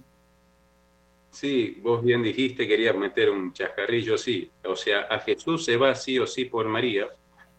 [1.34, 4.50] Sí, vos bien dijiste, quería meter un chascarrillo, sí.
[4.64, 7.10] O sea, a Jesús se va sí o sí por María,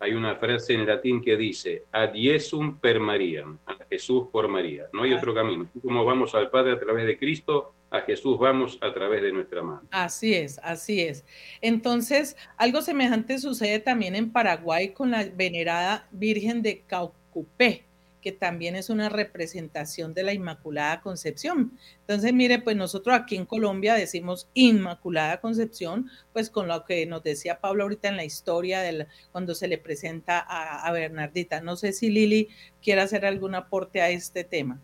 [0.04, 4.86] hay una frase en latín que dice, ad Iesum per María, a Jesús por María.
[4.92, 5.66] No hay otro camino.
[5.80, 9.62] Como vamos al Padre a través de Cristo, a Jesús vamos a través de nuestra
[9.62, 9.82] mano.
[9.90, 11.24] Así es, así es.
[11.60, 17.84] Entonces, algo semejante sucede también en Paraguay con la venerada Virgen de Caucupé
[18.24, 21.78] que también es una representación de la Inmaculada Concepción.
[22.00, 27.22] Entonces, mire, pues nosotros aquí en Colombia decimos Inmaculada Concepción, pues con lo que nos
[27.22, 31.60] decía Pablo ahorita en la historia del, cuando se le presenta a, Bernardita.
[31.60, 32.48] No sé si Lili
[32.82, 34.80] quiere hacer algún aporte a este tema.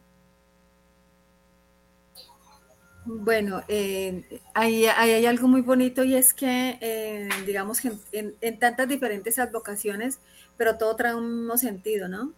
[3.06, 4.22] Bueno, eh,
[4.52, 7.80] ahí, hay algo muy bonito y es que, eh, digamos,
[8.12, 10.18] en, tantas diferentes advocaciones,
[10.58, 12.34] pero todo trae un sentido, ¿no?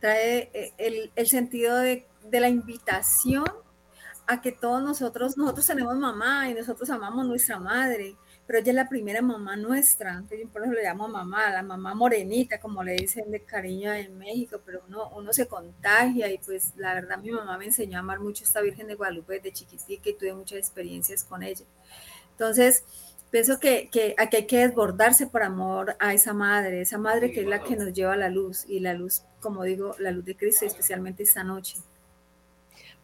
[0.00, 3.44] Trae eh, el, sentido de, la invitación
[4.26, 8.16] a que todos nosotros, nosotros tenemos mamá y nosotros amamos nuestra madre,
[8.46, 11.94] pero ella es la primera mamá nuestra, entonces por eso le llamo mamá, la mamá
[11.94, 16.72] morenita, como le dicen de cariño en México, pero uno, uno se contagia y pues
[16.76, 19.52] la verdad mi mamá me enseñó a amar mucho a esta Virgen de Guadalupe desde
[19.52, 21.64] chiquitica y tuve muchas experiencias con ella.
[22.32, 22.84] Entonces,
[23.30, 27.46] pienso que, aquí hay que desbordarse por amor a esa madre, esa madre que es
[27.46, 30.36] la que nos lleva a la luz y la luz, como digo, la luz de
[30.36, 31.76] Cristo, especialmente esta noche.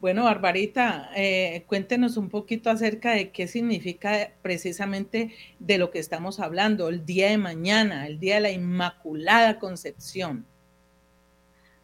[0.01, 6.41] Bueno, Barbarita, eh, cuéntenos un poquito acerca de qué significa precisamente de lo que estamos
[6.41, 10.45] hablando, el día de mañana, el día de la Inmaculada Concepción.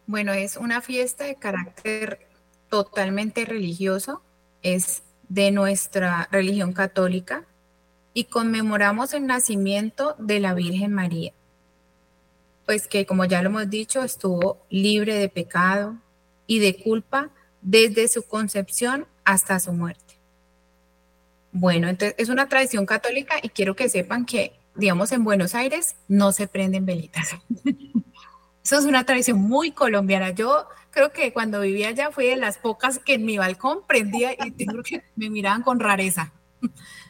[0.05, 2.19] Bueno, es una fiesta de carácter
[2.67, 4.21] totalmente religioso,
[4.63, 7.45] es de nuestra religión católica,
[8.13, 11.33] y conmemoramos el nacimiento de la Virgen María,
[12.65, 15.97] pues que como ya lo hemos dicho, estuvo libre de pecado
[16.47, 17.29] y de culpa
[17.61, 20.19] desde su concepción hasta su muerte.
[21.51, 25.95] Bueno, entonces es una tradición católica y quiero que sepan que, digamos, en Buenos Aires
[26.07, 27.35] no se prenden velitas.
[28.63, 30.29] Eso es una tradición muy colombiana.
[30.31, 34.33] Yo creo que cuando vivía allá fui de las pocas que en mi balcón prendía
[34.33, 36.33] y tengo que me miraban con rareza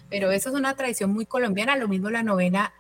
[0.09, 2.73] pero eso es una tradición muy colombiana, lo mismo la novena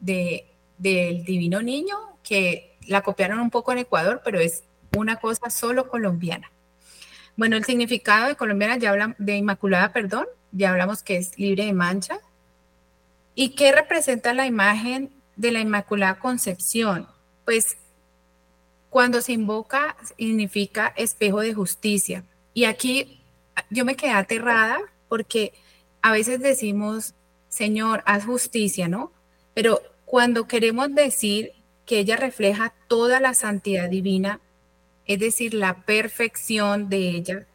[0.00, 0.46] de,
[0.78, 4.64] del Divino Niño, que la copiaron un poco en Ecuador, pero es
[4.96, 6.50] una cosa solo colombiana.
[7.36, 11.64] Bueno, el significado de colombiana, ya hablamos de Inmaculada, perdón, ya hablamos que es libre
[11.64, 12.18] de mancha.
[13.34, 17.08] ¿Y qué representa la imagen de la Inmaculada Concepción?
[17.44, 17.76] Pues
[18.90, 22.24] cuando se invoca significa espejo de justicia.
[22.52, 23.22] Y aquí
[23.70, 24.78] yo me quedé aterrada
[25.08, 25.54] porque
[26.02, 27.14] a veces decimos,
[27.48, 29.12] Señor, haz justicia, ¿no?
[29.54, 31.52] Pero cuando queremos decir
[31.86, 34.40] que ella refleja toda la santidad divina,
[35.06, 37.46] es decir, la perfección de ella,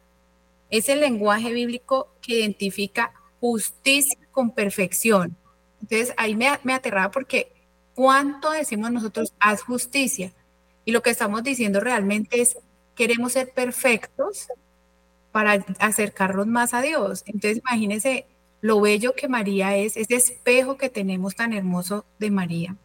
[0.70, 5.36] es el lenguaje bíblico que identifica justicia con perfección.
[5.80, 7.52] Entonces ahí me, me aterraba porque
[7.94, 10.32] ¿cuánto decimos nosotros haz justicia?
[10.84, 12.56] Y lo que estamos diciendo realmente es
[12.94, 14.48] queremos ser perfectos
[15.32, 17.22] para acercarnos más a Dios.
[17.26, 18.26] Entonces imagínense
[18.60, 22.76] lo bello que María es, ese espejo que tenemos tan hermoso de María.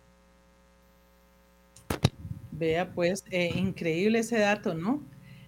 [2.51, 5.01] Vea, pues, eh, increíble ese dato, ¿no?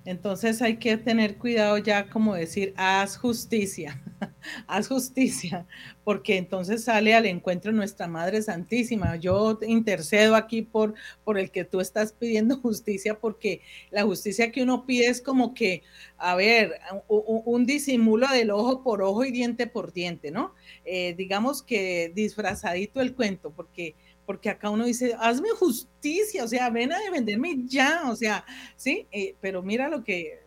[0.06, 4.04] Entonces hay que tener cuidado ya como decir, haz justicia,
[4.68, 5.66] haz justicia,
[6.04, 9.16] porque entonces sale al encuentro nuestra Madre Santísima.
[9.16, 10.94] Yo intercedo aquí por,
[11.24, 15.56] por el que tú estás pidiendo justicia, porque la justicia que uno pide es como
[15.56, 15.82] que,
[16.18, 20.54] a ver, un, disimulo del ojo por ojo y diente por diente, ¿no?
[20.86, 23.96] Eh, digamos que disfrazadito el cuento, porque
[24.26, 28.46] porque acá uno dice, hazme justicia, o sea, ven a defenderme ya, o sea,
[28.76, 30.40] sí, eh, pero mira lo que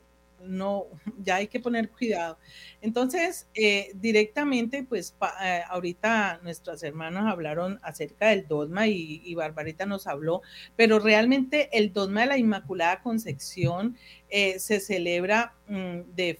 [0.42, 0.86] no,
[1.22, 2.38] ya hay que poner cuidado.
[2.80, 10.06] Entonces, eh, directamente, pues eh, ahorita nuestras hermanas hablaron acerca del dogma y, Barbarita nos
[10.06, 10.42] habló,
[10.76, 13.96] pero realmente el dogma de la Inmaculada Concepción
[14.30, 16.38] se celebra mm, de,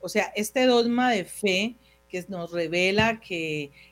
[0.00, 1.76] o sea, este dogma de fe
[2.08, 3.70] que nos revela que,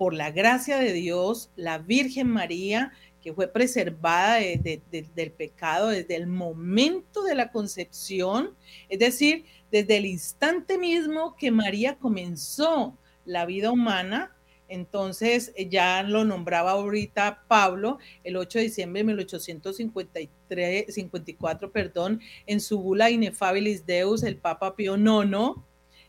[0.00, 2.90] por la gracia de Dios, la Virgen María,
[3.20, 8.56] que fue preservada del pecado desde el momento de la concepción,
[8.88, 12.96] es decir, desde el instante mismo que María comenzó
[13.26, 14.34] la vida humana,
[14.68, 22.60] entonces ya lo nombraba ahorita Pablo el 8 de diciembre de 1853, 54, perdón, en
[22.62, 25.60] su bula Inefabilis Deus, el Papa Pío IX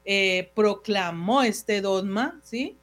[0.05, 2.77] eh, proclamó este dogma, ¿sí?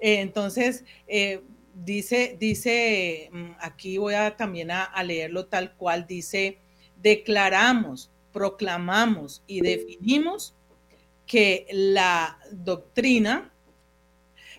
[0.00, 1.42] Eh, entonces, eh,
[1.74, 6.58] dice, dice, mm, aquí voy a también a, leerlo tal cual, dice,
[6.96, 10.54] declaramos, proclamamos y definimos
[11.26, 13.52] que la doctrina,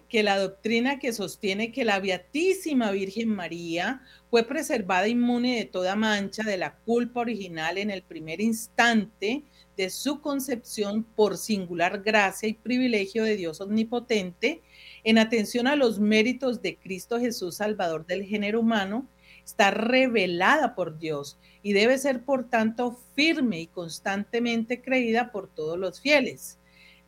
[0.07, 5.95] que la doctrina que sostiene que la Beatísima Virgen María fue preservada inmune de toda
[5.95, 9.43] mancha de la culpa original en el primer instante
[9.77, 14.61] de su concepción por singular gracia y privilegio de Dios omnipotente,
[15.03, 19.07] en atención a los méritos de Cristo Jesús, Salvador del género humano,
[19.43, 25.77] está revelada por Dios y debe ser, por tanto, firme y constantemente creída por todos
[25.77, 26.57] los fieles.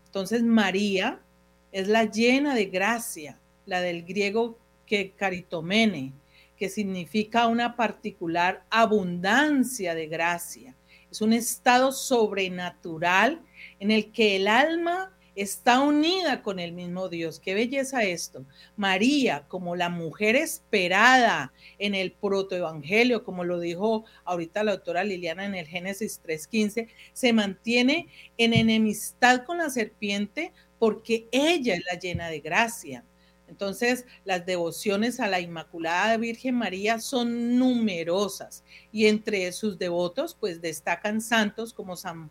[0.06, 1.20] Entonces, María
[1.72, 6.14] es la llena de gracia, la del griego que caritomene,
[6.58, 10.76] que significa una particular abundancia de gracia.
[11.10, 13.42] Es un estado sobrenatural
[13.80, 17.40] en el que el alma está unida con el mismo Dios.
[17.40, 18.46] Qué belleza esto.
[18.76, 25.46] María, como la mujer esperada en el protoevangelio, como lo dijo ahorita la doctora Liliana
[25.46, 28.08] en el Génesis 3.15, se mantiene
[28.38, 33.04] en enemistad con la serpiente porque ella es la llena de gracia.
[33.48, 40.62] Entonces, las devociones a la Inmaculada Virgen María son numerosas y entre sus devotos, pues
[40.62, 42.30] destacan santos como San,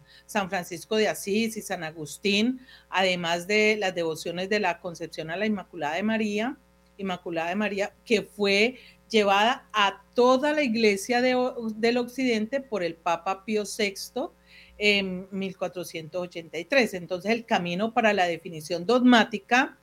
[0.49, 2.61] Francisco de Asís y San Agustín,
[2.91, 6.57] además de las devociones de la Concepción a la Inmaculada de María,
[6.97, 13.45] Inmaculada de María, que fue llevada a toda la iglesia del occidente por el Papa
[13.45, 14.31] Pío VI
[14.79, 16.95] en 1483.
[16.95, 19.79] Entonces, el camino para la definición dogmática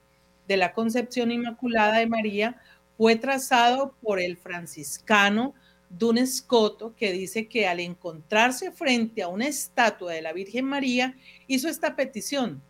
[0.49, 2.59] de la Concepción Inmaculada de María
[2.97, 5.53] fue trazado por el franciscano
[5.89, 11.15] Dun Scotto, que dice que al encontrarse frente a una estatua de la Virgen María,
[11.47, 12.61] hizo esta petición,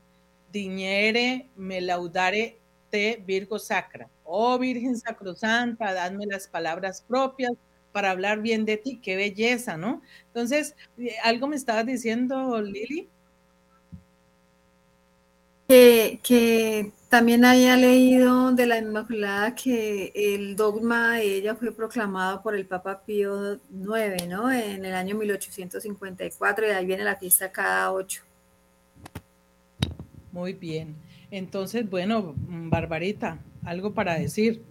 [0.51, 2.57] Diñere me laudare
[2.89, 4.09] te Virgo Sacra.
[4.25, 7.53] Oh Virgen Sacrosanta, dadme las palabras propias
[7.93, 10.01] para hablar bien de ti, qué belleza, ¿no?
[10.27, 13.09] Entonces, eh, algo me estabas diciendo, Lili.
[15.69, 22.55] Que también había leído de la Inmaculada que el dogma de ella fue proclamado por
[22.55, 24.51] el Papa Pío IX, ¿no?
[24.51, 28.23] En el año 1854 y ahí viene la fiesta cada ocho.
[30.31, 30.95] Muy bien.
[31.29, 34.63] Entonces, bueno, Barbarita, algo para decir.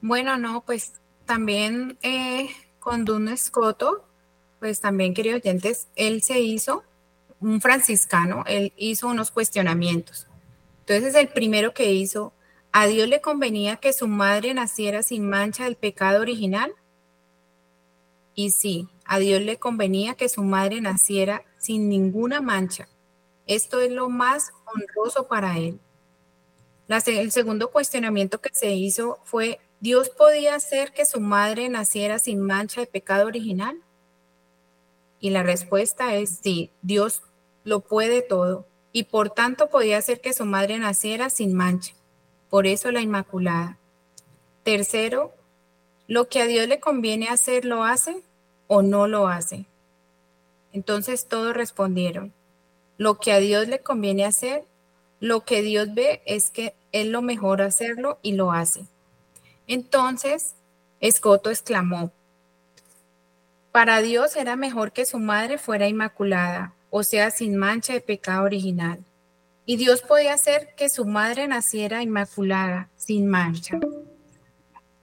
[0.00, 0.94] Bueno, no, pues
[1.26, 2.48] también eh,
[2.78, 4.04] con Don Escoto,
[4.58, 6.84] pues también, queridos oyentes, él se hizo
[7.40, 10.28] un franciscano, él hizo unos cuestionamientos
[10.88, 12.32] entonces el primero que hizo,
[12.72, 16.72] ¿a Dios le convenía que su madre naciera sin mancha del pecado original?
[18.34, 22.88] Y sí, a Dios le convenía que su madre naciera sin ninguna mancha.
[23.46, 25.78] Esto es lo más honroso para él.
[26.88, 32.40] el segundo cuestionamiento que se hizo fue, ¿Dios podía hacer que su madre naciera sin
[32.40, 33.78] mancha de pecado original?
[35.20, 37.24] Y la respuesta es sí, Dios
[37.68, 41.94] lo puede todo y por tanto podía hacer que su madre naciera sin mancha.
[42.48, 43.76] Por eso la Inmaculada.
[44.62, 45.34] Tercero,
[46.06, 48.22] lo que a Dios le conviene hacer, ¿lo hace
[48.68, 49.66] o no lo hace?
[50.72, 52.32] Entonces todos respondieron,
[52.96, 54.64] lo que a Dios le conviene hacer,
[55.20, 58.86] lo que Dios ve es que es lo mejor hacerlo y lo hace.
[59.66, 60.54] Entonces,
[61.00, 62.12] Escoto exclamó,
[63.72, 68.44] Para Dios era mejor que su madre fuera inmaculada, o sea, sin mancha de pecado
[68.44, 69.04] original.
[69.66, 73.78] Y Dios podía hacer que su madre naciera inmaculada, sin mancha.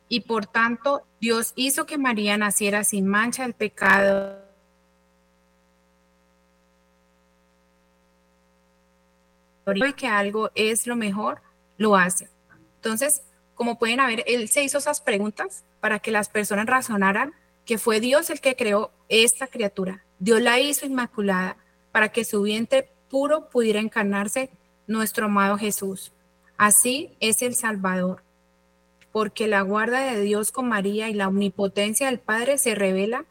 [0.09, 4.45] Y por tanto, Dios hizo que María naciera sin mancha del pecado
[9.73, 11.41] y que algo es lo mejor,
[11.77, 12.29] lo hace.
[12.75, 13.23] Entonces,
[13.55, 17.33] como pueden ver, él se hizo esas preguntas para que las personas razonaran
[17.65, 20.03] que fue Dios el que creó esta criatura.
[20.19, 21.57] Dios la hizo inmaculada
[21.95, 24.49] para que su vientre puro pudiera encarnarse
[24.85, 26.11] nuestro amado Jesús.
[26.57, 28.21] Así es el Salvador,
[29.13, 33.23] porque la guarda de Dios con María y la omnipotencia del Padre se revela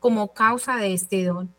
[0.00, 1.54] como causa de este don.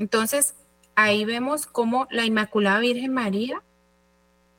[0.00, 0.56] Entonces,
[0.96, 3.62] ahí vemos cómo la Inmaculada Virgen María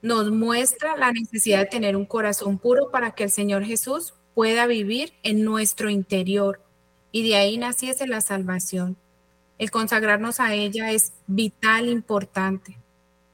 [0.01, 4.65] nos muestra la necesidad de tener un corazón puro para que el Señor Jesús pueda
[4.65, 6.61] vivir en nuestro interior
[7.11, 8.95] y de ahí naciese la salvación.
[9.61, 12.79] El consagrarnos a ella es vital, importante.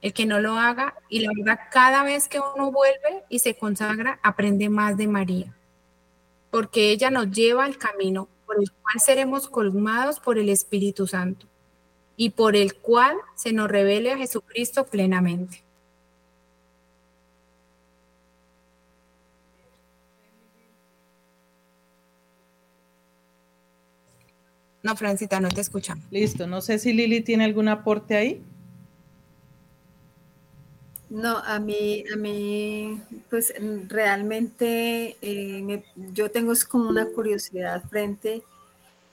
[0.02, 3.56] El que no lo haga y la verdad cada vez que uno vuelve y se
[3.56, 5.56] consagra aprende más de María,
[6.52, 11.48] porque ella nos lleva al camino por el cual seremos colmados por el Espíritu Santo
[12.18, 15.64] y por el cual se nos revele a Jesucristo plenamente.
[24.88, 26.06] No, Francita, no te escuchamos.
[26.12, 28.42] Listo, no sé si Lili tiene algún aporte ahí.
[31.10, 33.54] No, a mí, a mí, pues
[33.90, 35.84] realmente eh,
[36.14, 38.44] yo tengo como una curiosidad frente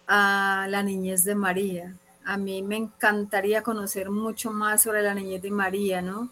[0.07, 1.97] a la niñez de María.
[2.25, 6.31] A mí me encantaría conocer mucho más sobre la niñez de María, ¿no?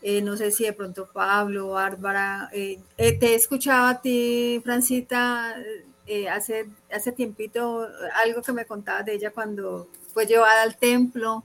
[0.00, 5.56] Eh, no sé si de pronto Pablo, Bárbara, eh, te he escuchado a ti, Francita,
[6.06, 11.44] eh, hace, hace tiempito algo que me contaba de ella cuando fue llevada al templo.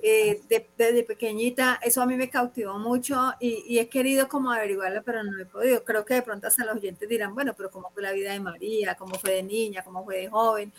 [0.00, 0.40] Eh,
[0.76, 5.40] desde pequeñita, eso a mí me cautivó mucho y, he querido como averiguarlo, pero no
[5.40, 5.84] he podido.
[5.84, 8.40] Creo que de pronto hasta los oyentes dirán, bueno, pero ¿cómo fue la vida de
[8.40, 8.94] María?
[8.94, 9.82] ¿Cómo fue de niña?
[9.82, 10.72] ¿Cómo fue de joven?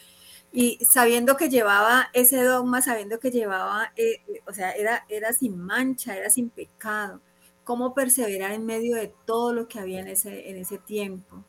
[0.52, 5.58] Y sabiendo que llevaba ese dogma, sabiendo que llevaba, eh, o sea, era, era sin
[5.58, 7.22] mancha, era sin pecado.
[7.66, 11.44] ¿Cómo perseverar en medio de todo lo que había en ese, en ese tiempo?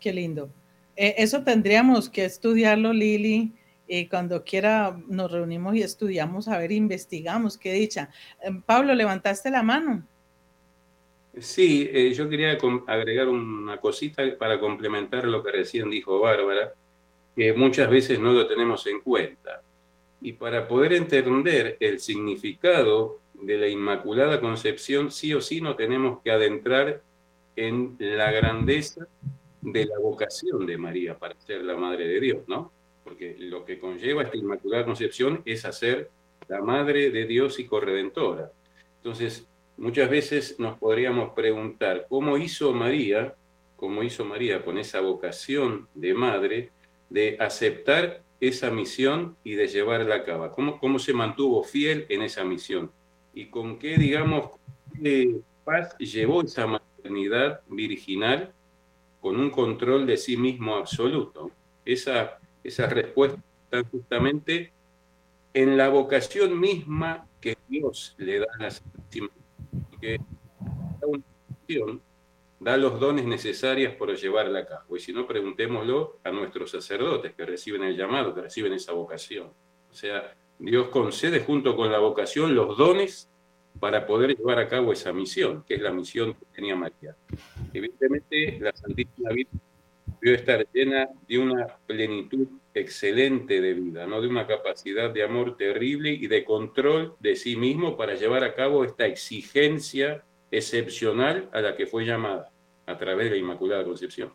[0.00, 0.50] Qué lindo.
[0.96, 3.52] Eh, eso tendríamos que estudiarlo, Lili.
[3.88, 8.10] Y cuando quiera nos reunimos y estudiamos, a ver, investigamos, qué dicha.
[8.42, 10.04] Em, Pablo, levantaste la mano.
[11.38, 16.72] Sí, eh, yo quería agregar una cosita para complementar lo que recién dijo Bárbara,
[17.36, 19.62] que muchas veces no lo tenemos en cuenta.
[20.22, 26.22] Y para poder entender el significado de la Inmaculada Concepción, sí o sí no tenemos
[26.22, 27.02] que adentrar
[27.54, 29.06] en la grandeza
[29.60, 32.72] de la vocación de María para ser la Madre de Dios, ¿no?
[33.04, 36.10] Porque lo que conlleva esta Inmaculada Concepción es hacer
[36.48, 38.50] la Madre de Dios y corredentora.
[38.98, 39.46] Entonces,
[39.76, 43.34] muchas veces nos podríamos preguntar, ¿cómo hizo María,
[43.76, 46.70] cómo hizo María con esa vocación de madre,
[47.10, 50.50] de aceptar esa misión y de llevarla a cabo?
[50.52, 52.90] ¿Cómo, cómo se mantuvo fiel en esa misión?
[53.34, 54.50] ¿Y con qué, digamos,
[55.02, 58.52] qué paz llevó esa maternidad virginal
[59.20, 61.50] con un control de sí mismo absoluto.
[61.84, 63.40] Esa, esa respuesta
[63.90, 64.72] justamente
[65.54, 68.70] en la vocación misma que Dios le da a la
[70.00, 70.20] que
[71.02, 72.02] una vocación
[72.60, 74.96] da los dones necesarios para llevarla a cabo.
[74.96, 79.50] Y si no, preguntémoslo a nuestros sacerdotes que reciben el llamado, que reciben esa vocación.
[79.90, 83.30] O sea, Dios concede junto con la vocación los dones
[83.80, 87.14] para poder llevar a cabo esa misión, que es la misión que tenía María.
[87.72, 89.60] Evidentemente, la Santísima Virgen
[90.20, 95.56] debió estar llena de una plenitud excelente de vida, no de una capacidad de amor
[95.56, 101.60] terrible y de control de sí mismo para llevar a cabo esta exigencia excepcional a
[101.60, 102.50] la que fue llamada
[102.86, 104.32] a través de la Inmaculada Concepción.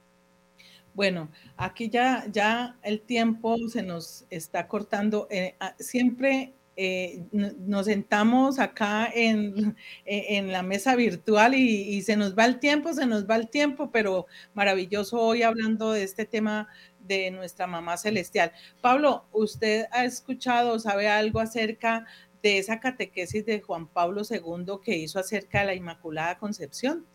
[0.94, 5.28] Bueno, aquí ya, ya el tiempo se nos está cortando.
[5.30, 6.54] Eh, siempre
[6.84, 12.92] eh, nos sentamos acá en, en la mesa virtual y, se nos va el tiempo,
[12.92, 14.26] se nos va el tiempo, pero
[14.56, 16.68] maravilloso hoy hablando de este tema
[17.02, 18.52] de nuestra mamá celestial.
[18.82, 22.08] Pablo, ¿usted ha escuchado, sabe algo acerca
[22.42, 27.06] de esa catequesis de Juan Pablo II que hizo acerca de la Inmaculada Concepción?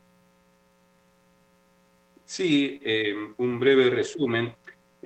[2.24, 4.54] Sí, eh, un breve resumen.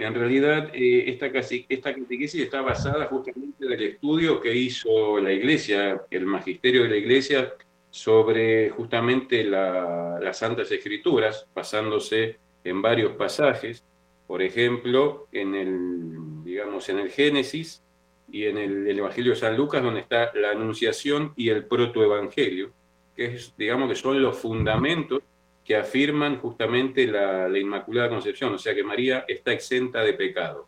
[0.02, 5.32] En realidad, eh, esta, esta catequesis está basada justamente en el estudio que hizo la
[5.32, 7.52] Iglesia, el magisterio de la Iglesia,
[7.90, 13.84] sobre justamente las Santas Escrituras, basándose en varios pasajes.
[14.26, 17.82] Por ejemplo, en el, digamos, en el Génesis
[18.30, 22.70] y en el, Evangelio de San Lucas, donde está la Anunciación y el Protoevangelio,
[23.16, 25.22] que es, digamos, que son los fundamentos
[25.70, 30.66] que afirman justamente la, la Inmaculada Concepción, o sea que María está exenta de pecado.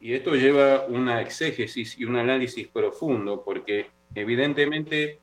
[0.00, 5.18] Y esto lleva una exégesis y un análisis profundo, porque evidentemente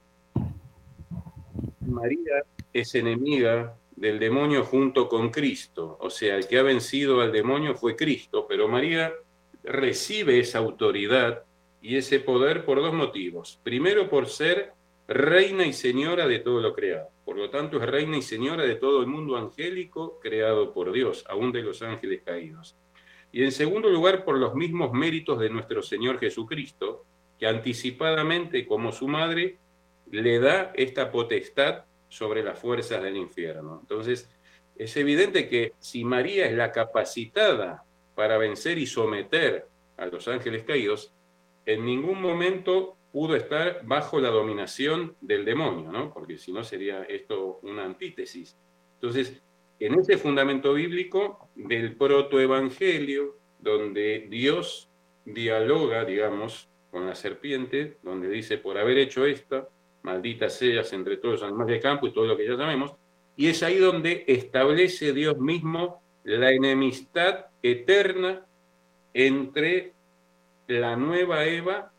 [1.80, 5.98] María es enemiga del demonio junto con Cristo.
[6.02, 9.14] O sea, el que ha vencido al demonio fue Cristo, pero María
[9.64, 11.46] recibe esa autoridad
[11.82, 13.58] y ese poder por dos motivos.
[13.64, 14.74] Primero, por ser
[15.14, 17.10] reina y señora de todo lo creado.
[17.26, 21.26] Por lo tanto, es reina y señora de todo el mundo angélico creado por Dios,
[21.28, 22.78] aún de los ángeles caídos.
[23.32, 27.06] Y en segundo lugar, por los mismos méritos de nuestro Señor Jesucristo,
[27.40, 29.58] que anticipadamente, como su madre,
[30.12, 33.80] le da esta potestad sobre las fuerzas del infierno.
[33.82, 34.30] Entonces,
[34.76, 37.84] es evidente que si María es la capacitada
[38.16, 41.14] para vencer y someter a los ángeles caídos,
[41.66, 46.14] en ningún momento pudo estar bajo la dominación del demonio, ¿no?
[46.14, 48.58] Porque si no sería esto una antítesis.
[48.96, 49.42] Entonces,
[49.80, 54.90] en ese fundamento bíblico del protoevangelio, donde Dios
[55.26, 59.70] dialoga, digamos, con la serpiente, donde dice, por haber hecho esto,
[60.04, 62.94] malditas seas entre todos los animales de campo y todo lo que ya sabemos,
[63.36, 68.46] y es ahí donde establece Dios mismo la enemistad eterna
[69.14, 69.94] entre
[70.68, 71.92] la nueva Eva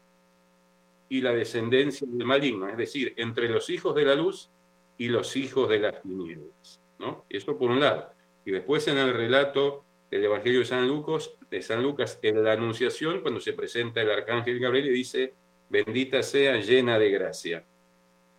[1.16, 4.50] y la descendencia del maligno, es decir, entre los hijos de la luz
[4.98, 6.80] y los hijos de las tinieblas.
[6.98, 7.24] ¿no?
[7.28, 8.12] Esto por un lado.
[8.44, 12.52] Y después en el relato del Evangelio de San Lucas, de San Lucas, en la
[12.52, 15.34] Anunciación, cuando se presenta el arcángel Gabriel y dice,
[15.68, 17.64] bendita sea llena de gracia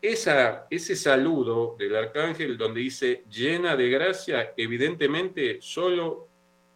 [0.03, 6.27] ese saludo del arcángel donde dice llena de gracia, evidentemente solo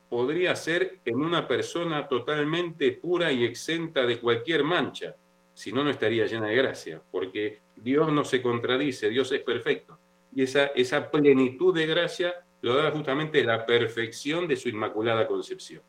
[0.07, 5.13] podría ser en una persona totalmente pura y exenta de cualquier mancha,
[5.57, 9.97] si no, no estaría llena de gracia, porque Dios no se contradice, Dios es perfecto.
[10.31, 15.81] Y esa, esa plenitud de gracia lo da justamente la perfección de su inmaculada concepción.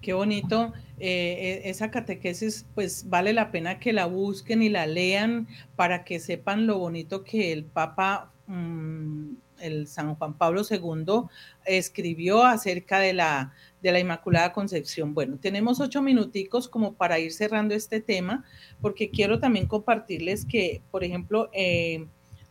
[0.00, 0.72] Qué bonito.
[1.00, 6.04] Eh, e, esa catequesis, pues vale la pena que la busquen y la lean para
[6.04, 11.28] que sepan lo bonito que el Papa, mm, el San Juan Pablo II,
[11.64, 13.52] escribió acerca de la,
[13.82, 15.14] de la Inmaculada Concepción.
[15.14, 18.44] Bueno, tenemos ocho minuticos como para ir cerrando este tema,
[18.80, 22.06] porque quiero también compartirles que, por ejemplo, eh,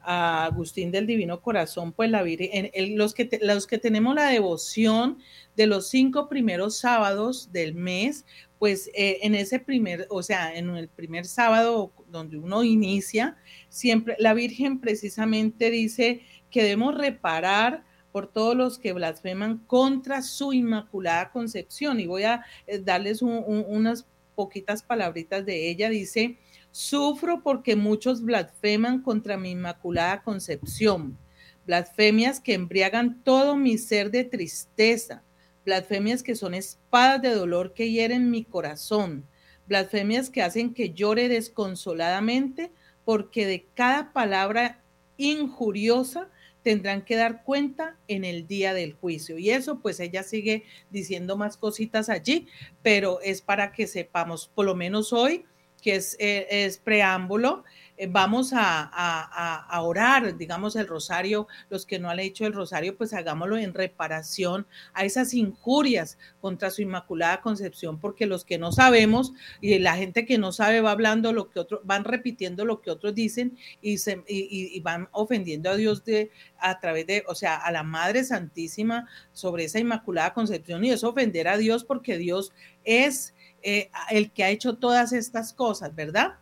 [0.09, 5.17] a Agustín del Divino Corazón, pues la Virgen, los, que los que tenemos la devoción
[5.57, 8.25] de los cinco primeros sábados del mes,
[8.57, 13.35] pues eh, en ese primer, o sea, en el primer sábado donde uno inicia,
[13.67, 20.53] siempre la Virgen precisamente dice que debemos reparar por todos los que blasfeman contra su
[20.53, 21.99] inmaculada concepción.
[21.99, 25.89] Y voy a eh, darles unas poquitas palabritas de ella.
[25.89, 26.37] Dice,
[26.71, 31.17] Sufro porque muchos blasfeman contra mi inmaculada concepción,
[31.65, 35.23] blasfemias que embriagan todo mi ser de tristeza,
[35.65, 39.25] blasfemias que son espadas de dolor que hieren mi corazón,
[39.67, 42.71] blasfemias que hacen que llore desconsoladamente
[43.05, 44.79] porque de cada palabra
[45.17, 46.29] injuriosa
[46.67, 49.37] tendrán que dar cuenta en el día del juicio.
[49.37, 52.49] Y eso, pues ella sigue diciendo más cositas allí,
[52.83, 55.45] pero es para que sepamos, por lo menos hoy,
[55.81, 57.63] que es, eh, es preámbulo,
[58.09, 63.57] vamos a, orar, digamos, el rosario, los que no han hecho el rosario, pues hagámoslo
[63.57, 69.79] en reparación a esas injurias contra su Inmaculada Concepción, porque los que no sabemos y
[69.79, 73.15] la gente que no sabe va hablando lo que otros, van repitiendo lo que otros
[73.15, 77.71] dicen y, se, y, van ofendiendo a Dios de, a través de, o sea, a
[77.71, 83.33] la Madre Santísima sobre esa Inmaculada Concepción y es ofender a Dios porque Dios es
[83.63, 86.35] eh, el que ha hecho todas estas cosas, ¿verdad?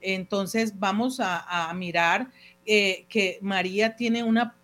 [0.00, 2.30] Entonces vamos a, mirar
[2.64, 4.56] eh, que María tiene una,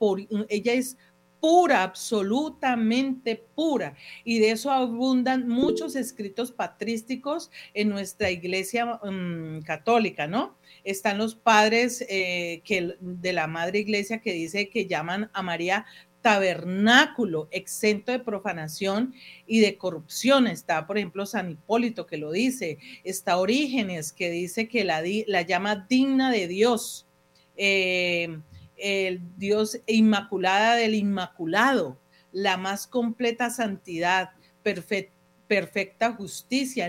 [0.49, 0.97] ella es
[1.43, 3.97] pura, absolutamente pura.
[4.23, 10.57] Y de eso abundan muchos escritos patrísticos en nuestra iglesia mm, católica, ¿no?
[10.85, 15.85] Están los padres eh, que, de la Madre Iglesia que dice que llaman a María
[16.23, 19.15] tabernáculo exento de profanación
[19.47, 20.47] y de corrupción.
[20.47, 22.79] Está, por ejemplo, San Hipólito que lo dice.
[23.05, 27.07] Está Orígenes que dice que la, la llama digna de Dios.
[27.57, 28.39] Eh,
[28.83, 31.99] el Dios inmaculada del inmaculado,
[32.33, 34.31] la más completa santidad,
[35.47, 36.89] perfecta justicia,